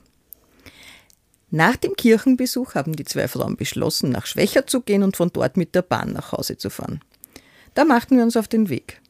Nach 1.50 1.76
dem 1.76 1.96
Kirchenbesuch 1.96 2.76
haben 2.76 2.96
die 2.96 3.06
zwei 3.06 3.28
Frauen 3.28 3.58
beschlossen, 3.58 4.10
nach 4.10 4.26
Schwächer 4.26 4.66
zu 4.66 4.82
gehen 4.82 5.04
und 5.04 5.16
von 5.16 5.30
dort 5.32 5.56
mit 5.56 5.76
der 5.76 5.84
Bahn 5.84 6.12
nach 6.12 6.32
Hause 6.32 6.58
zu 6.58 6.70
fahren. 6.70 7.02
Da 7.74 7.86
machten 7.86 8.18
wir 8.18 8.24
uns 8.24 8.38
auf 8.38 8.48
den 8.48 8.70
Weg. 8.70 9.02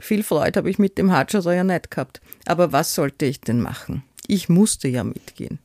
Viel 0.00 0.22
Freude 0.22 0.58
habe 0.58 0.70
ich 0.70 0.78
mit 0.78 0.98
dem 0.98 1.12
Hatscher 1.12 1.40
ja 1.54 1.64
nicht 1.64 1.90
gehabt, 1.90 2.20
aber 2.44 2.72
was 2.72 2.94
sollte 2.94 3.24
ich 3.24 3.40
denn 3.40 3.60
machen? 3.60 4.02
Ich 4.26 4.48
musste 4.48 4.88
ja 4.88 5.04
mitgehen. 5.04 5.58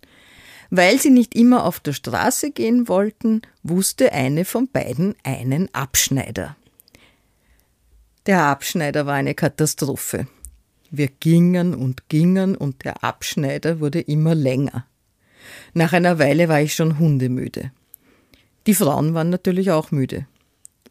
Weil 0.72 1.00
sie 1.00 1.10
nicht 1.10 1.36
immer 1.36 1.66
auf 1.66 1.82
der 1.82 1.92
Straße 1.92 2.52
gehen 2.52 2.88
wollten, 2.88 3.42
wusste 3.62 4.14
eine 4.14 4.46
von 4.46 4.70
beiden 4.70 5.16
einen 5.24 5.68
Abschneider. 5.76 6.56
Der 8.26 8.46
Abschneider 8.46 9.06
war 9.06 9.16
eine 9.16 9.36
Katastrophe. 9.36 10.28
Wir 10.90 11.10
gingen 11.20 11.76
und 11.76 12.08
gingen 12.08 12.56
und 12.56 12.86
der 12.86 13.04
Abschneider 13.04 13.82
wurde 13.82 14.00
immer 14.00 14.34
länger. 14.34 14.86
Nach 15.74 15.92
einer 15.92 16.20
Weile 16.20 16.48
war 16.48 16.62
ich 16.62 16.74
schon 16.74 17.00
hundemüde. 17.00 17.72
Die 18.66 18.76
Frauen 18.76 19.14
waren 19.14 19.30
natürlich 19.30 19.72
auch 19.72 19.92
müde. 19.92 20.26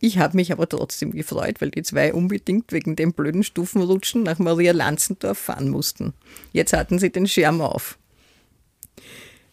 Ich 0.00 0.18
habe 0.18 0.36
mich 0.36 0.52
aber 0.52 0.68
trotzdem 0.68 1.12
gefreut, 1.12 1.60
weil 1.60 1.70
die 1.70 1.82
zwei 1.82 2.12
unbedingt 2.12 2.72
wegen 2.72 2.96
dem 2.96 3.12
blöden 3.12 3.44
Stufenrutschen 3.44 4.24
nach 4.24 4.38
Maria 4.38 4.72
Lanzendorf 4.72 5.38
fahren 5.38 5.70
mussten. 5.70 6.12
Jetzt 6.52 6.72
hatten 6.74 6.98
sie 6.98 7.10
den 7.10 7.26
Schirm 7.26 7.60
auf. 7.60 7.98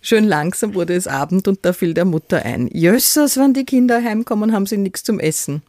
Schön 0.02 0.26
langsam 0.26 0.74
wurde 0.76 0.96
es 0.96 1.08
Abend 1.08 1.48
und 1.48 1.66
da 1.66 1.74
fiel 1.74 1.94
der 1.94 2.06
Mutter 2.06 2.44
ein. 2.44 2.68
Jössers, 2.68 3.38
wenn 3.38 3.54
die 3.54 3.66
Kinder 3.66 4.04
heimkommen, 4.04 4.54
haben 4.54 4.66
sie 4.66 4.78
nichts 4.78 5.04
zum 5.04 5.20
Essen. 5.20 5.64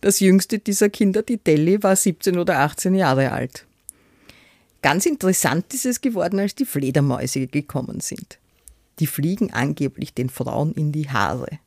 Das 0.00 0.20
jüngste 0.20 0.58
dieser 0.58 0.88
Kinder, 0.88 1.22
die 1.22 1.38
Delli, 1.38 1.82
war 1.82 1.96
17 1.96 2.38
oder 2.38 2.60
18 2.60 2.94
Jahre 2.94 3.32
alt. 3.32 3.66
Ganz 4.80 5.06
interessant 5.06 5.74
ist 5.74 5.86
es 5.86 6.00
geworden, 6.00 6.38
als 6.38 6.54
die 6.54 6.64
Fledermäuse 6.64 7.46
gekommen 7.48 8.00
sind. 8.00 8.38
Die 9.00 9.06
fliegen 9.06 9.52
angeblich 9.52 10.14
den 10.14 10.28
Frauen 10.28 10.72
in 10.72 10.92
die 10.92 11.10
Haare. 11.10 11.58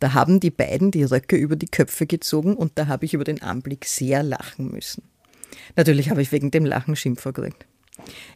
Da 0.00 0.12
haben 0.12 0.40
die 0.40 0.50
beiden 0.50 0.90
die 0.90 1.04
Röcke 1.04 1.36
über 1.36 1.56
die 1.56 1.68
Köpfe 1.68 2.06
gezogen 2.06 2.54
und 2.54 2.72
da 2.76 2.86
habe 2.86 3.04
ich 3.04 3.14
über 3.14 3.24
den 3.24 3.42
Anblick 3.42 3.84
sehr 3.84 4.22
lachen 4.22 4.70
müssen. 4.70 5.02
Natürlich 5.76 6.10
habe 6.10 6.22
ich 6.22 6.30
wegen 6.32 6.50
dem 6.50 6.64
Lachen 6.64 6.94
Schimpfer 6.94 7.32
gekriegt. 7.32 7.66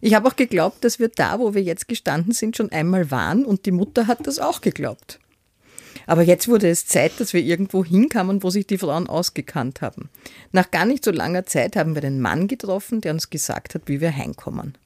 Ich 0.01 0.15
habe 0.15 0.29
auch 0.29 0.37
geglaubt, 0.37 0.85
dass 0.85 0.99
wir 0.99 1.09
da, 1.09 1.39
wo 1.39 1.55
wir 1.55 1.63
jetzt 1.63 1.89
gestanden 1.89 2.33
sind, 2.33 2.57
schon 2.57 2.73
einmal 2.73 3.11
waren 3.11 3.45
und 3.45 3.67
die 3.67 3.71
Mutter 3.71 4.07
hat 4.07 4.27
das 4.27 4.39
auch 4.39 4.61
geglaubt. 4.61 5.19
Aber 6.07 6.23
jetzt 6.23 6.49
wurde 6.49 6.69
es 6.69 6.87
Zeit, 6.87 7.21
dass 7.21 7.33
wir 7.33 7.43
irgendwo 7.43 7.85
hinkamen, 7.85 8.43
wo 8.43 8.51
sich 8.51 8.67
die 8.67 8.79
Frauen 8.79 9.07
ausgekannt 9.07 9.83
haben. 9.83 10.09
Nach 10.51 10.71
gar 10.71 10.85
nicht 10.85 11.05
so 11.05 11.11
langer 11.11 11.47
Zeit 11.47 11.77
haben 11.77 11.95
wir 11.95 12.03
den 12.03 12.21
Mann 12.21 12.49
getroffen, 12.49 13.01
der 13.01 13.13
uns 13.13 13.31
gesagt 13.31 13.75
hat, 13.75 13.83
wie 13.87 14.01
wir 14.01 14.15
heimkommen. 14.15 14.77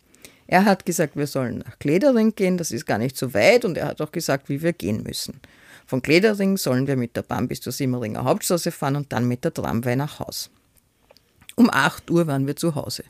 Er 0.47 0.65
hat 0.65 0.87
gesagt, 0.87 1.17
wir 1.17 1.27
sollen 1.27 1.59
nach 1.59 1.79
Kledering 1.79 2.35
gehen, 2.35 2.57
das 2.57 2.71
ist 2.71 2.87
gar 2.87 2.99
nicht 2.99 3.17
so 3.17 3.35
weit, 3.35 3.65
und 3.65 3.77
er 3.77 3.87
hat 3.87 4.01
auch 4.01 4.13
gesagt, 4.13 4.49
wie 4.49 4.63
wir 4.63 4.73
gehen 4.73 5.03
müssen. 5.03 5.41
Von 5.87 6.03
Kledering 6.03 6.57
sollen 6.57 6.87
wir 6.87 6.97
mit 6.97 7.17
der 7.17 7.23
Bahn 7.23 7.49
bis 7.49 7.61
zur 7.61 7.73
Simmeringer 7.73 8.25
Hauptstraße 8.25 8.71
fahren 8.71 8.97
und 8.97 9.13
dann 9.13 9.27
mit 9.27 9.45
der 9.45 9.55
Tramway 9.55 9.97
nach 9.97 10.21
Haus. 10.21 10.51
Um 11.57 11.71
8 11.71 12.11
Uhr 12.11 12.27
waren 12.27 12.47
wir 12.47 12.57
zu 12.57 12.75
Hause. 12.75 13.05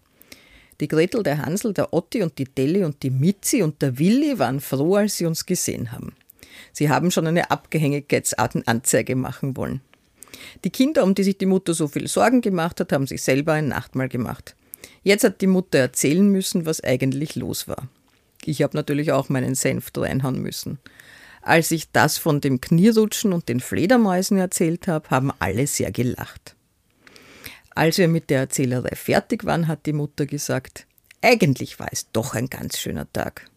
Die 0.81 0.89
Gretel, 0.89 1.23
der 1.23 1.39
Hansel, 1.39 1.73
der 1.73 1.93
Otti 1.93 2.23
und 2.23 2.39
die 2.39 2.45
Delli 2.45 2.85
und 2.85 3.03
die 3.03 3.11
Mitzi 3.11 3.63
und 3.63 3.81
der 3.81 3.99
Willi 3.99 4.39
waren 4.39 4.61
froh, 4.61 4.97
als 4.97 5.17
sie 5.17 5.27
uns 5.27 5.47
gesehen 5.47 5.93
haben. 5.93 6.15
Sie 6.73 6.91
haben 6.91 7.11
schon 7.11 7.27
eine 7.27 7.51
Abgehängigkeitsanzeige 7.51 9.17
machen 9.17 9.57
wollen. 9.57 9.81
Die 10.65 10.71
Kinder, 10.71 11.05
um 11.05 11.15
die 11.15 11.25
sich 11.25 11.39
die 11.39 11.47
Mutter 11.47 11.73
so 11.73 11.89
viel 11.89 12.09
Sorgen 12.09 12.41
gemacht 12.41 12.81
hat, 12.81 12.93
haben 12.93 13.07
sich 13.07 13.23
selber 13.23 13.55
ein 13.55 13.69
Nachtmahl 13.69 14.09
gemacht. 14.09 14.55
Jetzt 15.03 15.25
hat 15.25 15.41
die 15.41 15.47
Mutter 15.47 15.79
erzählen 15.79 16.29
müssen, 16.29 16.67
was 16.67 16.83
eigentlich 16.83 17.37
los 17.37 17.69
war. 17.69 17.89
Ich 18.45 18.63
habe 18.63 18.77
natürlich 18.77 19.13
auch 19.13 19.29
meinen 19.29 19.55
Senf 19.55 19.91
reinhauen 19.97 20.43
müssen. 20.43 20.79
Als 21.43 21.71
ich 21.71 21.93
das 21.93 22.19
von 22.19 22.41
dem 22.41 22.61
Knierrutschen 22.61 23.33
und 23.33 23.49
den 23.49 23.61
Fledermäusen 23.61 24.37
erzählt 24.37 24.89
habe, 24.89 25.09
haben 25.11 25.33
alle 25.39 25.67
sehr 25.69 25.93
gelacht. 25.93 26.56
Als 27.77 27.99
wir 27.99 28.09
mit 28.09 28.31
der 28.31 28.39
Erzählerei 28.39 28.97
fertig 28.97 29.45
waren, 29.45 29.69
hat 29.69 29.85
die 29.85 29.93
Mutter 29.93 30.25
gesagt, 30.25 30.87
eigentlich 31.21 31.79
war 31.79 31.89
es 31.93 32.11
doch 32.11 32.35
ein 32.35 32.49
ganz 32.49 32.79
schöner 32.79 33.07
Tag. 33.13 33.51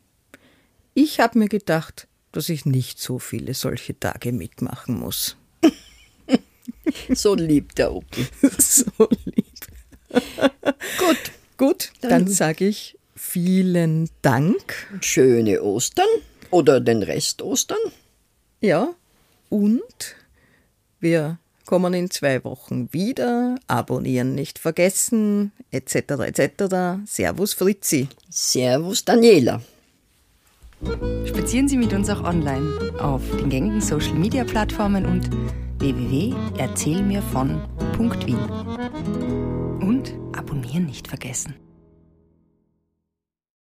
Ich 0.93 1.21
habe 1.21 1.39
mir 1.39 1.47
gedacht, 1.47 2.05
dass 2.33 2.49
ich 2.49 2.65
nicht 2.65 2.99
so 2.99 3.17
viele 3.17 3.53
solche 3.53 3.97
Tage 3.97 4.33
mitmachen 4.33 4.99
muss. 4.99 5.37
so 7.13 7.33
lieb 7.33 7.75
der 7.75 7.93
Opi. 7.93 8.27
so 8.57 9.07
lieb. 9.23 9.45
Gut. 10.09 11.31
Gut, 11.55 11.91
dann, 12.01 12.09
dann 12.09 12.27
sage 12.27 12.67
ich 12.67 12.97
vielen 13.15 14.09
Dank. 14.21 14.99
Schöne 14.99 15.63
Ostern 15.63 16.09
oder 16.51 16.81
den 16.81 17.03
Rest 17.03 17.41
Ostern. 17.41 17.79
Ja, 18.59 18.93
und 19.47 20.17
wir 20.99 21.39
kommen 21.69 21.93
in 21.93 22.09
zwei 22.09 22.43
Wochen 22.45 22.91
wieder. 22.91 23.59
Abonnieren 23.67 24.33
nicht 24.33 24.57
vergessen, 24.57 25.51
etc. 25.69 25.93
etc. 26.25 26.63
Servus 27.05 27.53
Fritzi. 27.53 28.07
Servus 28.27 29.05
Daniela. 29.05 29.61
Spazieren 31.27 31.67
Sie 31.67 31.77
mit 31.77 31.93
uns 31.93 32.09
auch 32.09 32.23
online 32.23 32.97
auf 32.99 33.21
den 33.37 33.51
gängigen 33.51 33.81
Social 33.81 34.15
Media 34.15 34.43
Plattformen 34.45 35.05
und 35.05 35.29
www.erzählmirvon.wien. 35.77 38.39
Und 39.79 40.15
abonnieren 40.35 40.87
nicht 40.87 41.07
vergessen. 41.07 41.53